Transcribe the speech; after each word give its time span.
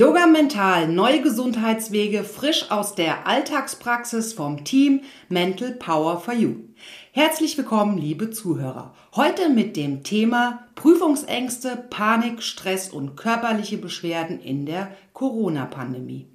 Yoga 0.00 0.26
Mental, 0.26 0.88
neue 0.88 1.20
Gesundheitswege 1.20 2.24
frisch 2.24 2.70
aus 2.70 2.94
der 2.94 3.26
Alltagspraxis 3.26 4.32
vom 4.32 4.64
Team 4.64 5.02
Mental 5.28 5.72
Power 5.72 6.18
for 6.18 6.32
You. 6.32 6.54
Herzlich 7.12 7.58
willkommen, 7.58 7.98
liebe 7.98 8.30
Zuhörer. 8.30 8.94
Heute 9.14 9.50
mit 9.50 9.76
dem 9.76 10.02
Thema 10.02 10.64
Prüfungsängste, 10.74 11.76
Panik, 11.90 12.42
Stress 12.42 12.88
und 12.88 13.14
körperliche 13.14 13.76
Beschwerden 13.76 14.40
in 14.40 14.64
der 14.64 14.90
Corona-Pandemie. 15.12 16.28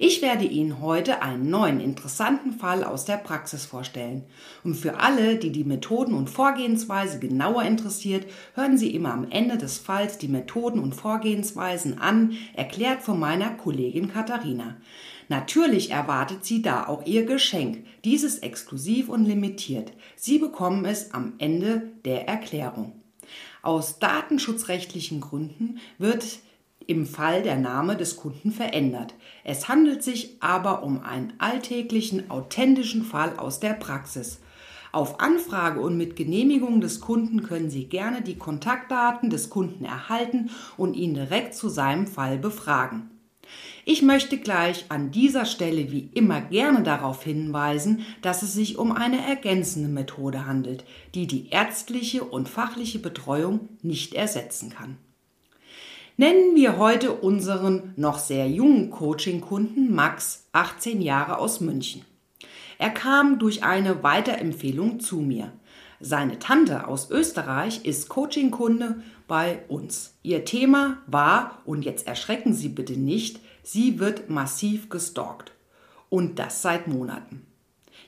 Ich 0.00 0.22
werde 0.22 0.44
Ihnen 0.44 0.80
heute 0.80 1.22
einen 1.22 1.50
neuen 1.50 1.80
interessanten 1.80 2.52
Fall 2.52 2.84
aus 2.84 3.04
der 3.04 3.16
Praxis 3.16 3.66
vorstellen. 3.66 4.22
Und 4.62 4.76
für 4.76 5.00
alle, 5.00 5.34
die 5.34 5.50
die 5.50 5.64
Methoden 5.64 6.14
und 6.14 6.30
Vorgehensweise 6.30 7.18
genauer 7.18 7.64
interessiert, 7.64 8.24
hören 8.54 8.78
Sie 8.78 8.94
immer 8.94 9.12
am 9.12 9.28
Ende 9.28 9.58
des 9.58 9.78
Falls 9.78 10.16
die 10.16 10.28
Methoden 10.28 10.78
und 10.78 10.94
Vorgehensweisen 10.94 11.98
an, 11.98 12.34
erklärt 12.54 13.02
von 13.02 13.18
meiner 13.18 13.50
Kollegin 13.50 14.12
Katharina. 14.12 14.76
Natürlich 15.28 15.90
erwartet 15.90 16.44
Sie 16.44 16.62
da 16.62 16.86
auch 16.86 17.04
Ihr 17.04 17.26
Geschenk. 17.26 17.84
Dieses 18.04 18.38
exklusiv 18.38 19.08
und 19.08 19.24
limitiert. 19.24 19.92
Sie 20.14 20.38
bekommen 20.38 20.84
es 20.84 21.12
am 21.12 21.32
Ende 21.38 21.90
der 22.04 22.28
Erklärung. 22.28 22.92
Aus 23.62 23.98
datenschutzrechtlichen 23.98 25.20
Gründen 25.20 25.80
wird 25.98 26.24
im 26.88 27.04
Fall 27.04 27.42
der 27.42 27.56
Name 27.56 27.96
des 27.96 28.16
Kunden 28.16 28.50
verändert. 28.50 29.14
Es 29.44 29.68
handelt 29.68 30.02
sich 30.02 30.38
aber 30.40 30.82
um 30.82 31.02
einen 31.02 31.34
alltäglichen, 31.38 32.30
authentischen 32.30 33.04
Fall 33.04 33.38
aus 33.38 33.60
der 33.60 33.74
Praxis. 33.74 34.40
Auf 34.90 35.20
Anfrage 35.20 35.80
und 35.80 35.98
mit 35.98 36.16
Genehmigung 36.16 36.80
des 36.80 37.00
Kunden 37.00 37.42
können 37.42 37.68
Sie 37.68 37.84
gerne 37.84 38.22
die 38.22 38.38
Kontaktdaten 38.38 39.28
des 39.28 39.50
Kunden 39.50 39.84
erhalten 39.84 40.48
und 40.78 40.94
ihn 40.94 41.12
direkt 41.12 41.54
zu 41.54 41.68
seinem 41.68 42.06
Fall 42.06 42.38
befragen. 42.38 43.10
Ich 43.84 44.00
möchte 44.00 44.38
gleich 44.38 44.86
an 44.88 45.10
dieser 45.10 45.44
Stelle 45.44 45.92
wie 45.92 46.08
immer 46.14 46.40
gerne 46.40 46.82
darauf 46.82 47.22
hinweisen, 47.22 48.00
dass 48.22 48.42
es 48.42 48.54
sich 48.54 48.78
um 48.78 48.92
eine 48.92 49.26
ergänzende 49.26 49.90
Methode 49.90 50.46
handelt, 50.46 50.86
die 51.14 51.26
die 51.26 51.50
ärztliche 51.50 52.24
und 52.24 52.48
fachliche 52.48 52.98
Betreuung 52.98 53.68
nicht 53.82 54.14
ersetzen 54.14 54.70
kann. 54.70 54.96
Nennen 56.20 56.56
wir 56.56 56.78
heute 56.78 57.12
unseren 57.12 57.92
noch 57.94 58.18
sehr 58.18 58.48
jungen 58.48 58.90
Coaching-Kunden 58.90 59.94
Max, 59.94 60.48
18 60.50 61.00
Jahre 61.00 61.38
aus 61.38 61.60
München. 61.60 62.04
Er 62.76 62.90
kam 62.90 63.38
durch 63.38 63.62
eine 63.62 64.02
Weiterempfehlung 64.02 64.98
zu 64.98 65.20
mir. 65.20 65.52
Seine 66.00 66.40
Tante 66.40 66.88
aus 66.88 67.12
Österreich 67.12 67.84
ist 67.84 68.08
Coaching-Kunde 68.08 69.00
bei 69.28 69.60
uns. 69.68 70.14
Ihr 70.24 70.44
Thema 70.44 70.98
war, 71.06 71.62
und 71.64 71.84
jetzt 71.84 72.08
erschrecken 72.08 72.52
Sie 72.52 72.68
bitte 72.68 72.94
nicht, 72.94 73.38
sie 73.62 74.00
wird 74.00 74.28
massiv 74.28 74.88
gestalkt. 74.88 75.52
Und 76.08 76.40
das 76.40 76.62
seit 76.62 76.88
Monaten. 76.88 77.46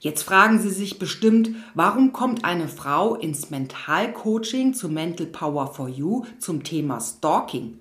Jetzt 0.01 0.25
fragen 0.25 0.59
Sie 0.59 0.71
sich 0.71 0.99
bestimmt, 0.99 1.51
warum 1.75 2.13
kommt 2.13 2.45
eine 2.45 2.67
Frau 2.67 3.15
ins 3.15 3.51
Mentalcoaching 3.51 4.75
zu 4.75 4.89
Mental 4.89 5.27
Power 5.27 5.73
for 5.73 5.89
You 5.89 6.25
zum 6.41 6.65
Thema 6.65 7.01
Stalking? 7.01 7.79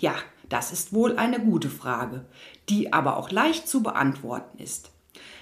Ja, 0.00 0.14
das 0.48 0.72
ist 0.72 0.94
wohl 0.94 1.16
eine 1.16 1.40
gute 1.40 1.68
Frage, 1.68 2.24
die 2.68 2.92
aber 2.92 3.18
auch 3.18 3.30
leicht 3.30 3.68
zu 3.68 3.82
beantworten 3.82 4.58
ist. 4.58 4.90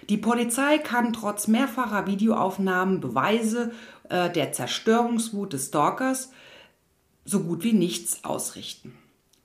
Die 0.09 0.17
Polizei 0.17 0.79
kann 0.79 1.13
trotz 1.13 1.47
mehrfacher 1.47 2.07
Videoaufnahmen 2.07 3.01
Beweise 3.01 3.73
äh, 4.09 4.29
der 4.31 4.53
Zerstörungswut 4.53 5.53
des 5.53 5.67
Stalkers 5.67 6.33
so 7.25 7.41
gut 7.41 7.63
wie 7.63 7.73
nichts 7.73 8.25
ausrichten. 8.25 8.95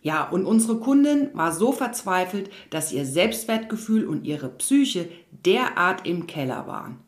Ja, 0.01 0.27
und 0.27 0.45
unsere 0.45 0.79
Kundin 0.79 1.29
war 1.33 1.51
so 1.53 1.71
verzweifelt, 1.71 2.49
dass 2.71 2.91
ihr 2.91 3.05
Selbstwertgefühl 3.05 4.05
und 4.07 4.25
ihre 4.25 4.49
Psyche 4.49 5.09
derart 5.31 6.07
im 6.07 6.27
Keller 6.27 6.65
waren. 6.65 6.99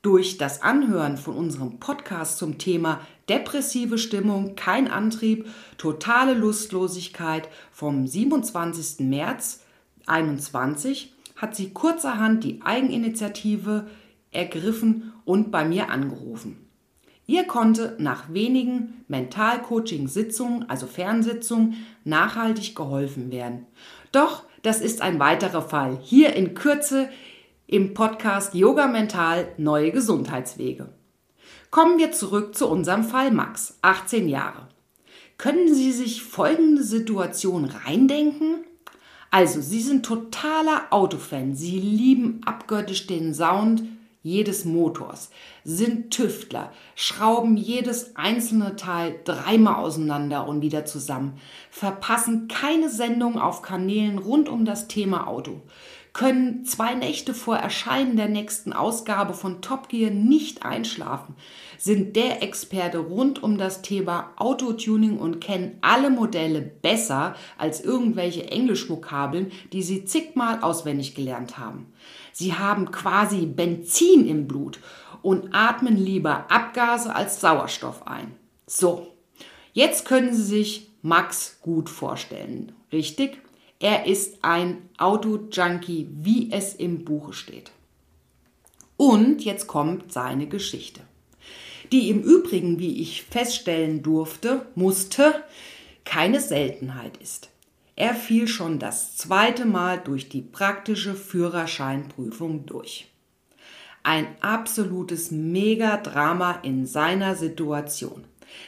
Durch 0.00 0.38
das 0.38 0.62
Anhören 0.62 1.18
von 1.18 1.36
unserem 1.36 1.78
Podcast 1.78 2.38
zum 2.38 2.58
Thema 2.58 3.00
depressive 3.28 3.98
Stimmung, 3.98 4.56
kein 4.56 4.88
Antrieb, 4.88 5.46
totale 5.78 6.34
Lustlosigkeit 6.34 7.48
vom 7.70 8.06
27. 8.06 9.06
März 9.08 9.62
2021 10.04 11.14
hat 11.36 11.56
sie 11.56 11.70
kurzerhand 11.70 12.44
die 12.44 12.60
Eigeninitiative 12.62 13.88
ergriffen 14.30 15.12
und 15.24 15.50
bei 15.50 15.64
mir 15.64 15.90
angerufen. 15.90 16.56
Ihr 17.26 17.44
konnte 17.44 17.96
nach 17.98 18.32
wenigen 18.32 19.04
Mentalcoaching-Sitzungen, 19.08 20.68
also 20.68 20.86
Fernsitzungen, 20.86 21.76
nachhaltig 22.04 22.74
geholfen 22.74 23.30
werden. 23.30 23.66
Doch 24.10 24.44
das 24.62 24.80
ist 24.80 25.02
ein 25.02 25.18
weiterer 25.18 25.62
Fall. 25.62 25.98
Hier 26.02 26.34
in 26.34 26.54
Kürze 26.54 27.08
im 27.66 27.94
Podcast 27.94 28.54
Yoga 28.54 28.86
Mental 28.86 29.48
Neue 29.56 29.92
Gesundheitswege. 29.92 30.88
Kommen 31.72 31.98
wir 31.98 32.12
zurück 32.12 32.54
zu 32.54 32.68
unserem 32.68 33.02
Fall 33.02 33.30
Max, 33.30 33.78
18 33.80 34.28
Jahre. 34.28 34.68
Können 35.38 35.74
Sie 35.74 35.90
sich 35.90 36.22
folgende 36.22 36.84
Situation 36.84 37.64
reindenken? 37.64 38.66
Also, 39.30 39.62
Sie 39.62 39.80
sind 39.80 40.04
totaler 40.04 40.82
Autofan. 40.90 41.54
Sie 41.54 41.80
lieben 41.80 42.42
abgöttisch 42.44 43.06
den 43.06 43.32
Sound 43.32 43.84
jedes 44.22 44.66
Motors, 44.66 45.30
sind 45.64 46.12
Tüftler, 46.12 46.70
schrauben 46.94 47.56
jedes 47.56 48.16
einzelne 48.16 48.76
Teil 48.76 49.18
dreimal 49.24 49.76
auseinander 49.76 50.46
und 50.46 50.60
wieder 50.60 50.84
zusammen, 50.84 51.38
verpassen 51.70 52.48
keine 52.48 52.88
Sendung 52.88 53.38
auf 53.38 53.62
Kanälen 53.62 54.18
rund 54.18 54.50
um 54.50 54.64
das 54.64 54.88
Thema 54.88 55.26
Auto, 55.26 55.62
können 56.12 56.64
zwei 56.66 56.94
Nächte 56.94 57.32
vor 57.32 57.56
Erscheinen 57.56 58.16
der 58.16 58.28
nächsten 58.28 58.72
Ausgabe 58.72 59.32
von 59.32 59.62
Top 59.62 59.88
Gear 59.88 60.10
nicht 60.10 60.62
einschlafen, 60.62 61.34
sind 61.78 62.16
der 62.16 62.42
Experte 62.42 62.98
rund 62.98 63.42
um 63.42 63.56
das 63.56 63.82
Thema 63.82 64.32
Autotuning 64.36 65.18
und 65.18 65.40
kennen 65.40 65.78
alle 65.80 66.10
Modelle 66.10 66.60
besser 66.60 67.34
als 67.56 67.82
irgendwelche 67.82 68.50
Englischvokabeln, 68.50 69.52
die 69.72 69.82
sie 69.82 70.04
zigmal 70.04 70.60
auswendig 70.60 71.14
gelernt 71.14 71.58
haben. 71.58 71.92
Sie 72.32 72.54
haben 72.54 72.90
quasi 72.90 73.46
Benzin 73.46 74.26
im 74.26 74.46
Blut 74.46 74.80
und 75.22 75.54
atmen 75.54 75.96
lieber 75.96 76.50
Abgase 76.50 77.14
als 77.14 77.40
Sauerstoff 77.40 78.06
ein. 78.06 78.34
So, 78.66 79.06
jetzt 79.72 80.04
können 80.04 80.34
Sie 80.34 80.42
sich 80.42 80.90
Max 81.02 81.58
gut 81.62 81.88
vorstellen, 81.88 82.72
richtig? 82.92 83.38
Er 83.82 84.06
ist 84.06 84.44
ein 84.44 84.88
Auto-Junkie, 84.96 86.06
wie 86.12 86.52
es 86.52 86.72
im 86.72 87.04
Buche 87.04 87.32
steht. 87.32 87.72
Und 88.96 89.44
jetzt 89.44 89.66
kommt 89.66 90.12
seine 90.12 90.46
Geschichte, 90.46 91.00
die 91.90 92.08
im 92.08 92.22
Übrigen, 92.22 92.78
wie 92.78 93.02
ich 93.02 93.24
feststellen 93.24 94.04
durfte, 94.04 94.66
musste, 94.76 95.42
keine 96.04 96.40
Seltenheit 96.40 97.16
ist. 97.16 97.50
Er 97.96 98.14
fiel 98.14 98.46
schon 98.46 98.78
das 98.78 99.16
zweite 99.16 99.64
Mal 99.64 99.98
durch 99.98 100.28
die 100.28 100.42
praktische 100.42 101.14
Führerscheinprüfung 101.14 102.66
durch. 102.66 103.08
Ein 104.04 104.28
absolutes 104.42 105.32
Megadrama 105.32 106.60
in 106.62 106.86
seiner 106.86 107.34
Situation. 107.34 108.22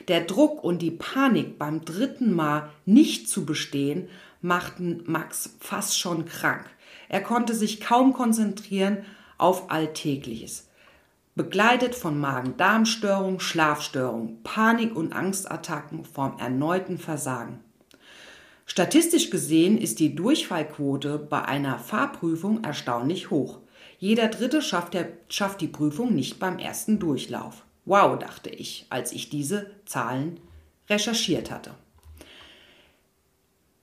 Der 0.08 0.22
Druck 0.22 0.64
und 0.64 0.82
die 0.82 0.90
Panik 0.90 1.56
beim 1.56 1.84
dritten 1.84 2.32
Mal 2.32 2.70
nicht 2.84 3.28
zu 3.28 3.44
bestehen 3.44 4.08
machten 4.44 5.02
Max 5.06 5.56
fast 5.58 5.98
schon 5.98 6.26
krank. 6.26 6.66
Er 7.08 7.22
konnte 7.22 7.54
sich 7.54 7.80
kaum 7.80 8.12
konzentrieren 8.12 8.98
auf 9.38 9.70
Alltägliches. 9.70 10.68
Begleitet 11.34 11.94
von 11.94 12.20
Magen-Darm-Störung, 12.20 13.40
Schlafstörung, 13.40 14.42
Panik- 14.44 14.94
und 14.94 15.14
Angstattacken 15.14 16.04
vom 16.04 16.38
erneuten 16.38 16.98
Versagen. 16.98 17.60
Statistisch 18.66 19.30
gesehen 19.30 19.78
ist 19.78 19.98
die 19.98 20.14
Durchfallquote 20.14 21.18
bei 21.18 21.42
einer 21.42 21.78
Fahrprüfung 21.78 22.62
erstaunlich 22.62 23.30
hoch. 23.30 23.60
Jeder 23.98 24.28
Dritte 24.28 24.62
schafft, 24.62 24.94
der, 24.94 25.08
schafft 25.28 25.62
die 25.62 25.68
Prüfung 25.68 26.14
nicht 26.14 26.38
beim 26.38 26.58
ersten 26.58 26.98
Durchlauf. 26.98 27.64
Wow, 27.86 28.18
dachte 28.18 28.50
ich, 28.50 28.86
als 28.90 29.12
ich 29.12 29.30
diese 29.30 29.70
Zahlen 29.86 30.38
recherchiert 30.88 31.50
hatte. 31.50 31.74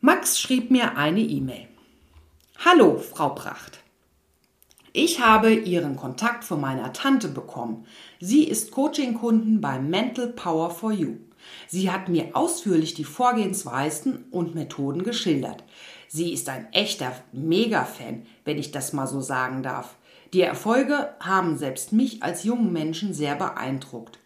Max 0.03 0.39
schrieb 0.39 0.71
mir 0.71 0.97
eine 0.97 1.19
E-Mail. 1.19 1.67
Hallo, 2.65 2.97
Frau 2.97 3.29
Pracht. 3.29 3.81
Ich 4.93 5.19
habe 5.19 5.53
Ihren 5.53 5.95
Kontakt 5.95 6.43
von 6.43 6.59
meiner 6.59 6.91
Tante 6.91 7.27
bekommen. 7.27 7.85
Sie 8.19 8.45
ist 8.45 8.71
Coaching-Kunden 8.71 9.61
bei 9.61 9.77
Mental 9.77 10.29
Power 10.29 10.71
for 10.71 10.91
You. 10.91 11.17
Sie 11.67 11.91
hat 11.91 12.09
mir 12.09 12.35
ausführlich 12.35 12.95
die 12.95 13.03
Vorgehensweisen 13.03 14.25
und 14.31 14.55
Methoden 14.55 15.03
geschildert. 15.03 15.63
Sie 16.07 16.33
ist 16.33 16.49
ein 16.49 16.73
echter 16.73 17.13
Mega-Fan, 17.31 18.25
wenn 18.43 18.57
ich 18.57 18.71
das 18.71 18.93
mal 18.93 19.05
so 19.05 19.21
sagen 19.21 19.61
darf. 19.61 19.97
Die 20.33 20.41
Erfolge 20.41 21.13
haben 21.19 21.59
selbst 21.59 21.93
mich 21.93 22.23
als 22.23 22.43
jungen 22.43 22.73
Menschen 22.73 23.13
sehr 23.13 23.35
beeindruckt. 23.35 24.17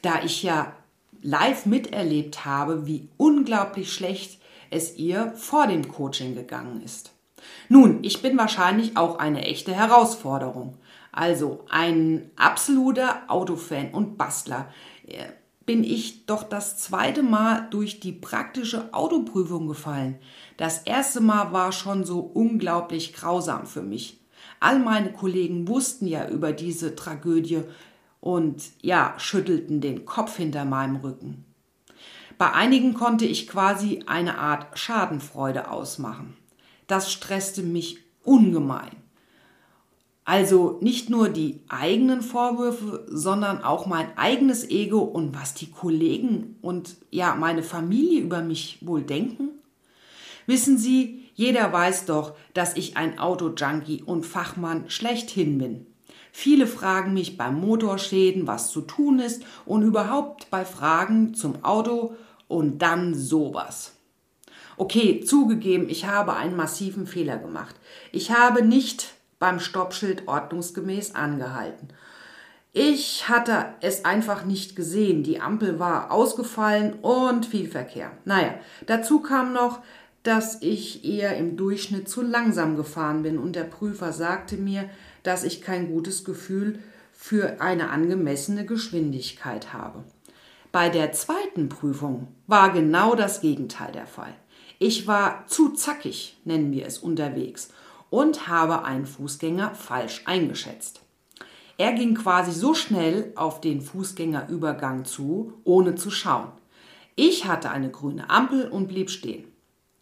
Da 0.00 0.22
ich 0.24 0.42
ja 0.42 0.72
live 1.20 1.66
miterlebt 1.66 2.46
habe, 2.46 2.86
wie 2.86 3.10
unglaublich 3.18 3.92
schlecht 3.92 4.37
es 4.70 4.96
ihr 4.96 5.32
vor 5.36 5.66
dem 5.66 5.88
Coaching 5.88 6.34
gegangen 6.34 6.82
ist. 6.82 7.12
Nun, 7.68 7.98
ich 8.02 8.22
bin 8.22 8.36
wahrscheinlich 8.36 8.96
auch 8.96 9.18
eine 9.18 9.42
echte 9.42 9.74
Herausforderung. 9.74 10.76
Also 11.12 11.64
ein 11.68 12.30
absoluter 12.36 13.22
Autofan 13.28 13.90
und 13.92 14.18
Bastler 14.18 14.68
äh, 15.06 15.24
bin 15.66 15.84
ich 15.84 16.24
doch 16.24 16.44
das 16.44 16.78
zweite 16.78 17.22
Mal 17.22 17.68
durch 17.70 18.00
die 18.00 18.12
praktische 18.12 18.94
Autoprüfung 18.94 19.68
gefallen. 19.68 20.18
Das 20.56 20.78
erste 20.78 21.20
Mal 21.20 21.52
war 21.52 21.72
schon 21.72 22.04
so 22.04 22.20
unglaublich 22.20 23.12
grausam 23.12 23.66
für 23.66 23.82
mich. 23.82 24.18
All 24.60 24.78
meine 24.78 25.12
Kollegen 25.12 25.68
wussten 25.68 26.06
ja 26.06 26.28
über 26.28 26.52
diese 26.52 26.96
Tragödie 26.96 27.62
und 28.20 28.62
ja, 28.80 29.14
schüttelten 29.18 29.80
den 29.80 30.04
Kopf 30.06 30.36
hinter 30.36 30.64
meinem 30.64 30.96
Rücken. 30.96 31.44
Bei 32.38 32.52
einigen 32.52 32.94
konnte 32.94 33.24
ich 33.24 33.48
quasi 33.48 34.04
eine 34.06 34.38
Art 34.38 34.78
Schadenfreude 34.78 35.70
ausmachen. 35.70 36.36
Das 36.86 37.12
stresste 37.12 37.62
mich 37.62 37.98
ungemein. 38.22 38.96
Also 40.24 40.78
nicht 40.80 41.10
nur 41.10 41.30
die 41.30 41.62
eigenen 41.68 42.22
Vorwürfe, 42.22 43.06
sondern 43.08 43.64
auch 43.64 43.86
mein 43.86 44.16
eigenes 44.16 44.68
Ego 44.68 44.98
und 45.00 45.34
was 45.34 45.54
die 45.54 45.70
Kollegen 45.70 46.56
und 46.62 46.96
ja, 47.10 47.34
meine 47.34 47.62
Familie 47.62 48.20
über 48.20 48.42
mich 48.42 48.78
wohl 48.82 49.02
denken. 49.02 49.48
Wissen 50.46 50.78
Sie, 50.78 51.24
jeder 51.34 51.72
weiß 51.72 52.04
doch, 52.04 52.34
dass 52.54 52.76
ich 52.76 52.96
ein 52.96 53.18
Autojunkie 53.18 54.02
und 54.02 54.26
Fachmann 54.26 54.90
schlechthin 54.90 55.58
bin. 55.58 55.86
Viele 56.30 56.66
fragen 56.66 57.14
mich 57.14 57.36
beim 57.36 57.58
Motorschäden, 57.58 58.46
was 58.46 58.70
zu 58.70 58.82
tun 58.82 59.18
ist 59.18 59.42
und 59.64 59.82
überhaupt 59.82 60.50
bei 60.50 60.64
Fragen 60.64 61.34
zum 61.34 61.64
Auto 61.64 62.14
und 62.48 62.78
dann 62.78 63.14
sowas. 63.14 63.92
Okay, 64.76 65.20
zugegeben, 65.20 65.88
ich 65.88 66.06
habe 66.06 66.34
einen 66.34 66.56
massiven 66.56 67.06
Fehler 67.06 67.36
gemacht. 67.36 67.76
Ich 68.12 68.30
habe 68.30 68.64
nicht 68.64 69.14
beim 69.38 69.60
Stoppschild 69.60 70.26
ordnungsgemäß 70.26 71.14
angehalten. 71.14 71.88
Ich 72.72 73.28
hatte 73.28 73.66
es 73.80 74.04
einfach 74.04 74.44
nicht 74.44 74.76
gesehen. 74.76 75.22
Die 75.22 75.40
Ampel 75.40 75.78
war 75.78 76.12
ausgefallen 76.12 76.94
und 77.02 77.46
viel 77.46 77.68
Verkehr. 77.68 78.12
Naja, 78.24 78.54
dazu 78.86 79.20
kam 79.20 79.52
noch, 79.52 79.80
dass 80.22 80.60
ich 80.60 81.04
eher 81.04 81.36
im 81.36 81.56
Durchschnitt 81.56 82.08
zu 82.08 82.22
langsam 82.22 82.76
gefahren 82.76 83.22
bin 83.22 83.38
und 83.38 83.56
der 83.56 83.64
Prüfer 83.64 84.12
sagte 84.12 84.56
mir, 84.56 84.88
dass 85.22 85.44
ich 85.44 85.62
kein 85.62 85.88
gutes 85.90 86.24
Gefühl 86.24 86.80
für 87.12 87.60
eine 87.60 87.90
angemessene 87.90 88.64
Geschwindigkeit 88.64 89.72
habe. 89.72 90.04
Bei 90.70 90.90
der 90.90 91.12
zweiten 91.12 91.68
Prüfung 91.68 92.28
war 92.46 92.70
genau 92.70 93.14
das 93.14 93.40
Gegenteil 93.40 93.90
der 93.92 94.06
Fall. 94.06 94.34
Ich 94.78 95.06
war 95.06 95.46
zu 95.46 95.70
zackig, 95.70 96.36
nennen 96.44 96.72
wir 96.72 96.86
es 96.86 96.98
unterwegs, 96.98 97.70
und 98.10 98.48
habe 98.48 98.84
einen 98.84 99.06
Fußgänger 99.06 99.74
falsch 99.74 100.22
eingeschätzt. 100.26 101.00
Er 101.78 101.92
ging 101.92 102.14
quasi 102.14 102.52
so 102.52 102.74
schnell 102.74 103.32
auf 103.34 103.60
den 103.60 103.80
Fußgängerübergang 103.80 105.04
zu, 105.04 105.54
ohne 105.64 105.94
zu 105.94 106.10
schauen. 106.10 106.48
Ich 107.16 107.46
hatte 107.46 107.70
eine 107.70 107.90
grüne 107.90 108.28
Ampel 108.30 108.68
und 108.68 108.88
blieb 108.88 109.10
stehen. 109.10 109.44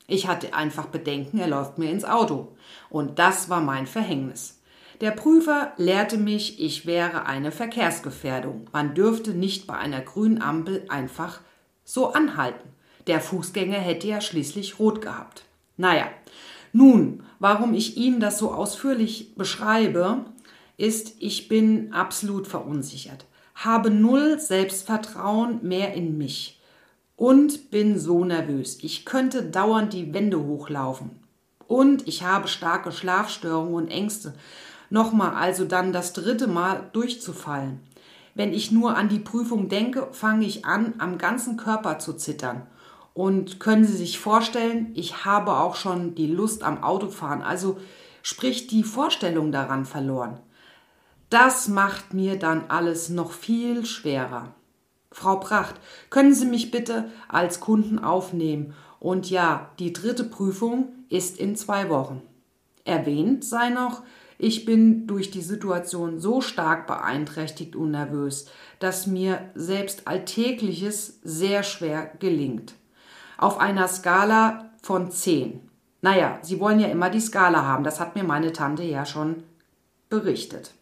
Ich 0.08 0.26
hatte 0.26 0.54
einfach 0.54 0.86
Bedenken, 0.86 1.38
er 1.38 1.48
läuft 1.48 1.78
mir 1.78 1.90
ins 1.90 2.04
Auto. 2.04 2.56
Und 2.90 3.18
das 3.18 3.48
war 3.50 3.60
mein 3.60 3.86
Verhängnis. 3.86 4.55
Der 5.00 5.10
Prüfer 5.10 5.72
lehrte 5.76 6.16
mich, 6.16 6.60
ich 6.60 6.86
wäre 6.86 7.26
eine 7.26 7.52
Verkehrsgefährdung. 7.52 8.68
Man 8.72 8.94
dürfte 8.94 9.32
nicht 9.32 9.66
bei 9.66 9.74
einer 9.74 10.00
grünen 10.00 10.40
Ampel 10.40 10.84
einfach 10.88 11.40
so 11.84 12.12
anhalten. 12.12 12.70
Der 13.06 13.20
Fußgänger 13.20 13.78
hätte 13.78 14.08
ja 14.08 14.20
schließlich 14.20 14.78
rot 14.78 15.02
gehabt. 15.02 15.44
Naja, 15.76 16.08
nun, 16.72 17.22
warum 17.38 17.74
ich 17.74 17.96
Ihnen 17.96 18.20
das 18.20 18.38
so 18.38 18.52
ausführlich 18.52 19.34
beschreibe, 19.34 20.24
ist, 20.78 21.14
ich 21.20 21.48
bin 21.48 21.92
absolut 21.92 22.46
verunsichert, 22.46 23.26
habe 23.54 23.90
null 23.90 24.38
Selbstvertrauen 24.38 25.60
mehr 25.62 25.94
in 25.94 26.18
mich 26.18 26.60
und 27.16 27.70
bin 27.70 27.98
so 27.98 28.24
nervös. 28.24 28.78
Ich 28.82 29.04
könnte 29.04 29.42
dauernd 29.42 29.92
die 29.92 30.12
Wände 30.12 30.42
hochlaufen. 30.42 31.10
Und 31.66 32.06
ich 32.06 32.22
habe 32.22 32.46
starke 32.46 32.92
Schlafstörungen 32.92 33.74
und 33.74 33.88
Ängste. 33.88 34.34
Nochmal, 34.90 35.34
also 35.34 35.64
dann 35.64 35.92
das 35.92 36.12
dritte 36.12 36.46
Mal 36.46 36.88
durchzufallen. 36.92 37.80
Wenn 38.34 38.52
ich 38.52 38.70
nur 38.70 38.96
an 38.96 39.08
die 39.08 39.18
Prüfung 39.18 39.68
denke, 39.68 40.08
fange 40.12 40.46
ich 40.46 40.64
an, 40.64 40.94
am 40.98 41.18
ganzen 41.18 41.56
Körper 41.56 41.98
zu 41.98 42.12
zittern. 42.12 42.66
Und 43.14 43.60
können 43.60 43.84
Sie 43.84 43.96
sich 43.96 44.18
vorstellen, 44.18 44.90
ich 44.94 45.24
habe 45.24 45.56
auch 45.56 45.74
schon 45.74 46.14
die 46.14 46.26
Lust 46.26 46.62
am 46.62 46.82
Autofahren, 46.82 47.42
also 47.42 47.78
sprich 48.22 48.66
die 48.66 48.82
Vorstellung 48.82 49.52
daran 49.52 49.86
verloren. 49.86 50.38
Das 51.30 51.66
macht 51.66 52.12
mir 52.12 52.38
dann 52.38 52.64
alles 52.68 53.08
noch 53.08 53.32
viel 53.32 53.86
schwerer. 53.86 54.54
Frau 55.10 55.36
Pracht, 55.36 55.76
können 56.10 56.34
Sie 56.34 56.44
mich 56.44 56.70
bitte 56.70 57.10
als 57.26 57.58
Kunden 57.60 57.98
aufnehmen? 57.98 58.74
Und 59.00 59.30
ja, 59.30 59.70
die 59.78 59.94
dritte 59.94 60.24
Prüfung 60.24 60.88
ist 61.08 61.38
in 61.38 61.56
zwei 61.56 61.88
Wochen. 61.88 62.20
Erwähnt 62.84 63.44
sei 63.44 63.70
noch, 63.70 64.02
ich 64.38 64.64
bin 64.64 65.06
durch 65.06 65.30
die 65.30 65.42
Situation 65.42 66.20
so 66.20 66.40
stark 66.40 66.86
beeinträchtigt 66.86 67.76
und 67.76 67.92
nervös, 67.92 68.46
dass 68.78 69.06
mir 69.06 69.50
selbst 69.54 70.06
Alltägliches 70.06 71.20
sehr 71.22 71.62
schwer 71.62 72.10
gelingt 72.18 72.74
auf 73.38 73.58
einer 73.58 73.88
Skala 73.88 74.70
von 74.82 75.10
10. 75.10 75.60
Naja, 76.02 76.38
Sie 76.42 76.60
wollen 76.60 76.80
ja 76.80 76.88
immer 76.88 77.10
die 77.10 77.20
Skala 77.20 77.64
haben, 77.64 77.84
das 77.84 78.00
hat 78.00 78.14
mir 78.14 78.24
meine 78.24 78.52
Tante 78.52 78.82
ja 78.82 79.04
schon 79.04 79.42
berichtet. 80.08 80.72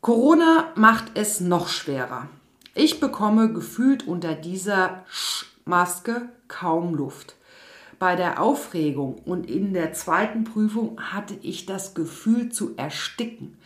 Corona 0.00 0.68
macht 0.76 1.12
es 1.14 1.40
noch 1.40 1.68
schwerer. 1.68 2.28
Ich 2.74 3.00
bekomme 3.00 3.52
gefühlt 3.52 4.06
unter 4.06 4.34
dieser 4.34 5.04
Maske 5.64 6.28
kaum 6.48 6.94
Luft. 6.94 7.36
Bei 8.00 8.16
der 8.16 8.40
Aufregung 8.40 9.16
und 9.26 9.48
in 9.48 9.74
der 9.74 9.92
zweiten 9.92 10.44
Prüfung 10.44 10.98
hatte 10.98 11.34
ich 11.42 11.66
das 11.66 11.92
Gefühl 11.94 12.50
zu 12.50 12.74
ersticken. 12.78 13.58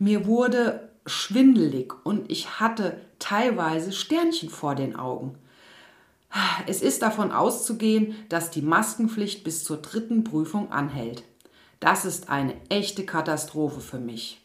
Mir 0.00 0.26
wurde 0.26 0.88
schwindelig 1.06 1.94
und 2.04 2.28
ich 2.28 2.58
hatte 2.58 3.00
teilweise 3.20 3.92
Sternchen 3.92 4.50
vor 4.50 4.74
den 4.74 4.96
Augen. 4.96 5.38
Es 6.66 6.82
ist 6.82 7.02
davon 7.02 7.30
auszugehen, 7.30 8.16
dass 8.28 8.50
die 8.50 8.60
Maskenpflicht 8.60 9.44
bis 9.44 9.62
zur 9.62 9.76
dritten 9.76 10.24
Prüfung 10.24 10.72
anhält. 10.72 11.22
Das 11.78 12.04
ist 12.04 12.28
eine 12.28 12.54
echte 12.68 13.06
Katastrophe 13.06 13.80
für 13.80 14.00
mich. 14.00 14.40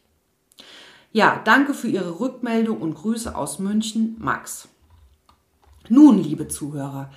Ja, 1.13 1.41
danke 1.43 1.73
für 1.73 1.87
Ihre 1.87 2.19
Rückmeldung 2.19 2.79
und 2.79 2.93
Grüße 2.93 3.35
aus 3.35 3.57
München, 3.57 4.17
Max. 4.19 4.67
Nun, 5.89 6.21
liebe 6.21 6.47
Zuhörer, 6.47 7.09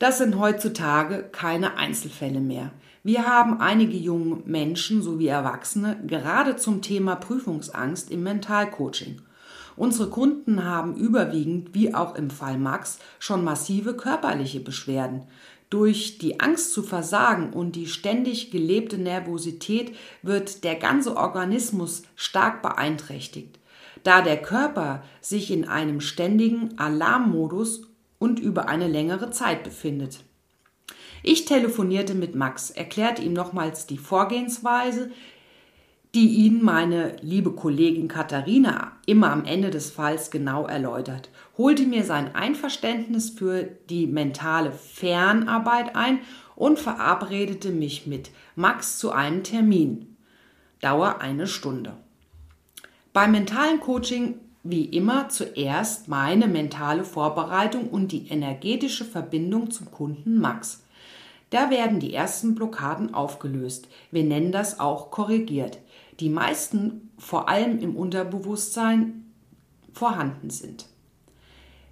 das 0.00 0.16
sind 0.18 0.38
heutzutage 0.38 1.28
keine 1.30 1.76
Einzelfälle 1.76 2.40
mehr. 2.40 2.72
Wir 3.04 3.26
haben 3.26 3.60
einige 3.60 3.96
junge 3.96 4.42
Menschen 4.46 5.02
sowie 5.02 5.28
Erwachsene 5.28 6.00
gerade 6.06 6.56
zum 6.56 6.82
Thema 6.82 7.16
Prüfungsangst 7.16 8.10
im 8.10 8.22
Mentalcoaching. 8.22 9.20
Unsere 9.76 10.08
Kunden 10.08 10.64
haben 10.64 10.96
überwiegend, 10.96 11.74
wie 11.74 11.94
auch 11.94 12.14
im 12.14 12.30
Fall 12.30 12.58
Max, 12.58 12.98
schon 13.18 13.44
massive 13.44 13.94
körperliche 13.94 14.60
Beschwerden. 14.60 15.24
Durch 15.68 16.18
die 16.18 16.40
Angst 16.40 16.72
zu 16.72 16.82
versagen 16.82 17.52
und 17.52 17.76
die 17.76 17.86
ständig 17.86 18.50
gelebte 18.50 18.96
Nervosität 18.96 19.94
wird 20.22 20.64
der 20.64 20.76
ganze 20.76 21.16
Organismus 21.16 22.02
stark 22.16 22.62
beeinträchtigt, 22.62 23.58
da 24.02 24.22
der 24.22 24.40
Körper 24.40 25.02
sich 25.20 25.50
in 25.50 25.68
einem 25.68 26.00
ständigen 26.00 26.78
Alarmmodus 26.78 27.89
und 28.20 28.38
über 28.38 28.68
eine 28.68 28.86
längere 28.86 29.32
Zeit 29.32 29.64
befindet. 29.64 30.22
Ich 31.24 31.46
telefonierte 31.46 32.14
mit 32.14 32.36
Max, 32.36 32.70
erklärte 32.70 33.22
ihm 33.22 33.32
nochmals 33.32 33.86
die 33.86 33.98
Vorgehensweise, 33.98 35.10
die 36.14 36.28
Ihnen 36.28 36.62
meine 36.62 37.16
liebe 37.22 37.52
Kollegin 37.52 38.08
Katharina 38.08 38.92
immer 39.06 39.30
am 39.30 39.44
Ende 39.44 39.70
des 39.70 39.90
Falls 39.90 40.30
genau 40.30 40.66
erläutert, 40.66 41.30
holte 41.56 41.84
mir 41.84 42.04
sein 42.04 42.34
Einverständnis 42.34 43.30
für 43.30 43.68
die 43.88 44.06
mentale 44.06 44.72
Fernarbeit 44.72 45.94
ein 45.94 46.18
und 46.56 46.78
verabredete 46.78 47.70
mich 47.70 48.06
mit 48.06 48.30
Max 48.56 48.98
zu 48.98 49.12
einem 49.12 49.44
Termin. 49.44 50.16
Dauer 50.80 51.20
eine 51.20 51.46
Stunde. 51.46 51.96
Beim 53.12 53.32
mentalen 53.32 53.80
Coaching 53.80 54.34
wie 54.62 54.84
immer 54.84 55.28
zuerst 55.28 56.08
meine 56.08 56.46
mentale 56.46 57.04
Vorbereitung 57.04 57.88
und 57.88 58.12
die 58.12 58.28
energetische 58.28 59.04
Verbindung 59.04 59.70
zum 59.70 59.90
Kunden 59.90 60.38
Max. 60.38 60.82
Da 61.50 61.70
werden 61.70 61.98
die 61.98 62.14
ersten 62.14 62.54
Blockaden 62.54 63.14
aufgelöst. 63.14 63.88
Wir 64.10 64.24
nennen 64.24 64.52
das 64.52 64.78
auch 64.78 65.10
korrigiert 65.10 65.78
die 66.20 66.28
meisten 66.28 67.10
vor 67.18 67.48
allem 67.48 67.78
im 67.80 67.96
Unterbewusstsein 67.96 69.24
vorhanden 69.92 70.50
sind. 70.50 70.86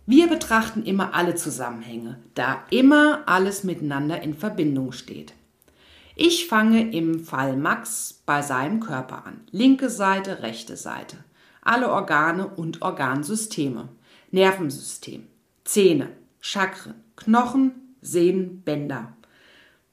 Wir 0.07 0.29
betrachten 0.29 0.85
immer 0.85 1.15
alle 1.15 1.35
Zusammenhänge, 1.35 2.19
da 2.35 2.65
immer 2.71 3.23
alles 3.27 3.65
miteinander 3.65 4.23
in 4.23 4.35
Verbindung 4.35 4.93
steht. 4.93 5.35
Ich 6.15 6.47
fange 6.47 6.93
im 6.93 7.25
Fall 7.25 7.57
Max 7.57 8.23
bei 8.27 8.43
seinem 8.43 8.81
Körper 8.81 9.27
an. 9.27 9.41
Linke 9.51 9.91
Seite, 9.91 10.43
rechte 10.43 10.77
Seite. 10.77 11.19
Alle 11.69 11.91
Organe 11.91 12.47
und 12.47 12.81
Organsysteme. 12.81 13.91
Nervensystem, 14.31 15.25
Zähne, 15.65 16.09
Chakren, 16.41 16.95
Knochen, 17.15 17.95
Sehnen, 18.01 18.63
Bänder. 18.63 19.13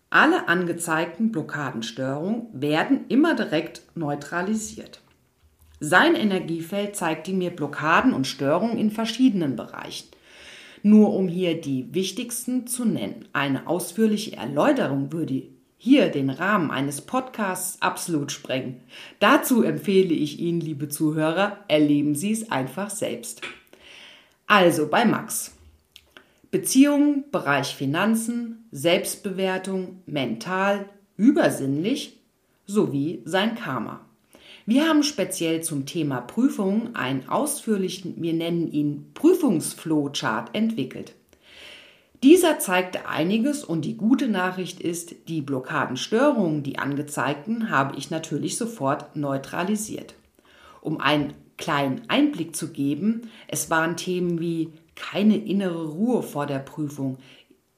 Alle 0.10 0.48
angezeigten 0.48 1.34
Blockadenstörungen 1.34 2.48
werden 2.53 3.01
immer 3.10 3.36
direkt 3.36 3.82
neutralisiert. 3.94 5.01
Sein 5.82 6.15
Energiefeld 6.15 6.96
zeigte 6.96 7.34
mir 7.34 7.50
Blockaden 7.50 8.13
und 8.13 8.25
Störungen 8.25 8.77
in 8.77 8.89
verschiedenen 8.89 9.58
Bereichen. 9.58 10.08
Nur 10.82 11.13
um 11.13 11.27
hier 11.27 11.60
die 11.60 11.94
wichtigsten 11.94 12.67
zu 12.67 12.86
nennen. 12.86 13.27
Eine 13.34 13.67
ausführliche 13.67 14.38
Erläuterung 14.38 15.12
würde 15.12 15.44
hier 15.86 16.10
den 16.10 16.32
Rahmen 16.32 16.72
eines 16.72 17.01
Podcasts 17.01 17.80
absolut 17.80 18.32
sprengen. 18.32 18.82
Dazu 19.20 19.62
empfehle 19.62 20.15
ich 20.15 20.39
Ihnen, 20.39 20.60
liebe 20.60 20.89
Zuhörer, 20.89 21.60
erleben 21.68 22.15
Sie 22.15 22.32
es 22.32 22.50
einfach 22.50 22.89
selbst. 22.89 23.42
Also 24.48 24.88
bei 24.88 25.06
Max. 25.06 25.56
Beziehungen, 26.50 27.25
Bereich 27.32 27.75
Finanzen, 27.75 28.68
Selbstbewertung, 28.72 30.01
mental, 30.08 30.89
übersinnlich 31.18 32.18
sowie 32.65 33.22
sein 33.25 33.54
Karma. 33.54 34.01
Wir 34.65 34.89
haben 34.89 35.04
speziell 35.04 35.62
zum 35.62 35.86
Thema 35.86 36.20
Prüfungen 36.22 36.96
einen 36.96 37.30
ausführlichen, 37.30 38.15
wir 38.18 38.34
nennen 38.34 38.72
ihn 38.72 39.12
Prüfungsflowchart 39.13 40.56
entwickelt. 40.56 41.13
Dieser 42.25 42.58
zeigte 42.58 43.08
einiges 43.08 43.63
und 43.63 43.86
die 43.86 43.98
gute 43.98 44.27
Nachricht 44.27 44.79
ist, 44.79 45.13
die 45.27 45.44
Blockadenstörungen, 45.44 46.63
die 46.63 46.79
angezeigten, 46.79 47.70
habe 47.70 47.96
ich 47.98 48.10
natürlich 48.10 48.58
sofort 48.58 49.15
neutralisiert. 49.15 50.15
Um 50.82 51.00
einen 51.00 51.36
kleinen 51.58 52.01
Einblick 52.08 52.55
zu 52.55 52.72
geben, 52.72 53.29
es 53.48 53.70
waren 53.70 53.96
Themen 53.96 54.39
wie 54.39 54.74
keine 54.96 55.38
innere 55.38 55.86
Ruhe 55.86 56.24
vor 56.24 56.48
der 56.48 56.58
Prüfung, 56.58 57.20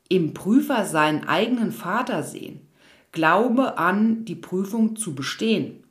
im 0.08 0.34
Prüfer 0.34 0.86
seinen 0.86 1.28
eigenen 1.28 1.74
Vater 1.74 2.24
sehen, 2.24 2.62
Glaube 3.12 3.78
an 3.78 4.24
die 4.24 4.36
Prüfung 4.36 4.96
zu 4.96 5.14
bestehen, 5.14 5.84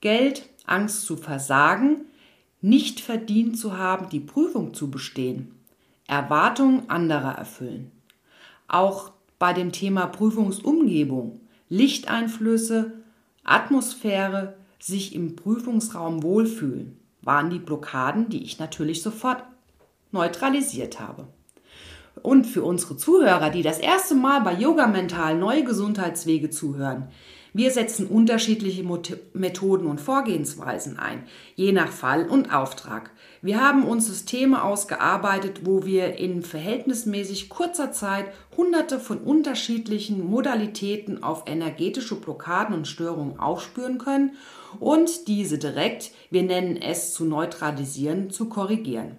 Geld, 0.00 0.48
Angst 0.66 1.02
zu 1.02 1.16
versagen, 1.16 2.06
nicht 2.60 2.98
verdient 2.98 3.56
zu 3.56 3.78
haben, 3.78 4.08
die 4.08 4.18
Prüfung 4.18 4.74
zu 4.74 4.90
bestehen, 4.90 5.54
Erwartungen 6.08 6.90
anderer 6.90 7.38
erfüllen. 7.38 7.92
Auch 8.72 9.10
bei 9.40 9.52
dem 9.52 9.72
Thema 9.72 10.06
Prüfungsumgebung, 10.06 11.40
Lichteinflüsse, 11.68 12.92
Atmosphäre, 13.42 14.54
sich 14.78 15.12
im 15.12 15.34
Prüfungsraum 15.34 16.22
wohlfühlen, 16.22 16.96
waren 17.20 17.50
die 17.50 17.58
Blockaden, 17.58 18.28
die 18.28 18.44
ich 18.44 18.60
natürlich 18.60 19.02
sofort 19.02 19.42
neutralisiert 20.12 21.00
habe. 21.00 21.26
Und 22.22 22.46
für 22.46 22.62
unsere 22.62 22.96
Zuhörer, 22.96 23.50
die 23.50 23.62
das 23.62 23.80
erste 23.80 24.14
Mal 24.14 24.40
bei 24.42 24.54
Yoga 24.54 24.86
Mental 24.86 25.36
neue 25.36 25.64
Gesundheitswege 25.64 26.50
zuhören, 26.50 27.08
wir 27.52 27.70
setzen 27.70 28.06
unterschiedliche 28.06 28.84
Methoden 29.32 29.86
und 29.86 30.00
Vorgehensweisen 30.00 30.98
ein, 30.98 31.24
je 31.56 31.72
nach 31.72 31.90
Fall 31.90 32.28
und 32.28 32.54
Auftrag. 32.54 33.10
Wir 33.42 33.60
haben 33.60 33.84
uns 33.84 34.06
Systeme 34.06 34.62
ausgearbeitet, 34.62 35.60
wo 35.64 35.84
wir 35.84 36.16
in 36.16 36.42
verhältnismäßig 36.42 37.48
kurzer 37.48 37.90
Zeit 37.90 38.26
hunderte 38.56 39.00
von 39.00 39.18
unterschiedlichen 39.18 40.24
Modalitäten 40.28 41.22
auf 41.22 41.44
energetische 41.46 42.16
Blockaden 42.16 42.74
und 42.74 42.86
Störungen 42.86 43.38
aufspüren 43.38 43.98
können 43.98 44.32
und 44.78 45.26
diese 45.26 45.58
direkt, 45.58 46.12
wir 46.30 46.42
nennen 46.42 46.76
es 46.76 47.14
zu 47.14 47.24
neutralisieren, 47.24 48.30
zu 48.30 48.48
korrigieren. 48.48 49.16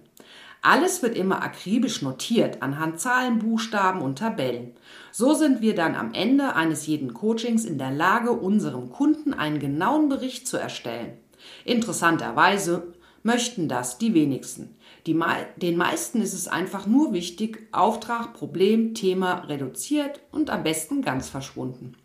Alles 0.64 1.02
wird 1.02 1.16
immer 1.16 1.42
akribisch 1.42 2.02
notiert 2.02 2.62
anhand 2.62 3.00
Zahlen, 3.00 3.40
Buchstaben 3.40 4.00
und 4.00 4.20
Tabellen. 4.20 4.76
So 5.10 5.34
sind 5.34 5.60
wir 5.60 5.74
dann 5.74 5.96
am 5.96 6.14
Ende 6.14 6.54
eines 6.54 6.86
jeden 6.86 7.14
Coachings 7.14 7.64
in 7.64 7.78
der 7.78 7.90
Lage, 7.90 8.30
unserem 8.30 8.90
Kunden 8.90 9.34
einen 9.34 9.58
genauen 9.58 10.08
Bericht 10.08 10.46
zu 10.46 10.56
erstellen. 10.56 11.18
Interessanterweise 11.64 12.94
möchten 13.24 13.68
das 13.68 13.98
die 13.98 14.14
wenigsten. 14.14 14.76
Die, 15.08 15.18
den 15.56 15.76
meisten 15.76 16.22
ist 16.22 16.32
es 16.32 16.46
einfach 16.46 16.86
nur 16.86 17.12
wichtig, 17.12 17.66
Auftrag, 17.72 18.32
Problem, 18.32 18.94
Thema 18.94 19.44
reduziert 19.48 20.20
und 20.30 20.48
am 20.48 20.62
besten 20.62 21.02
ganz 21.02 21.28
verschwunden. 21.28 21.96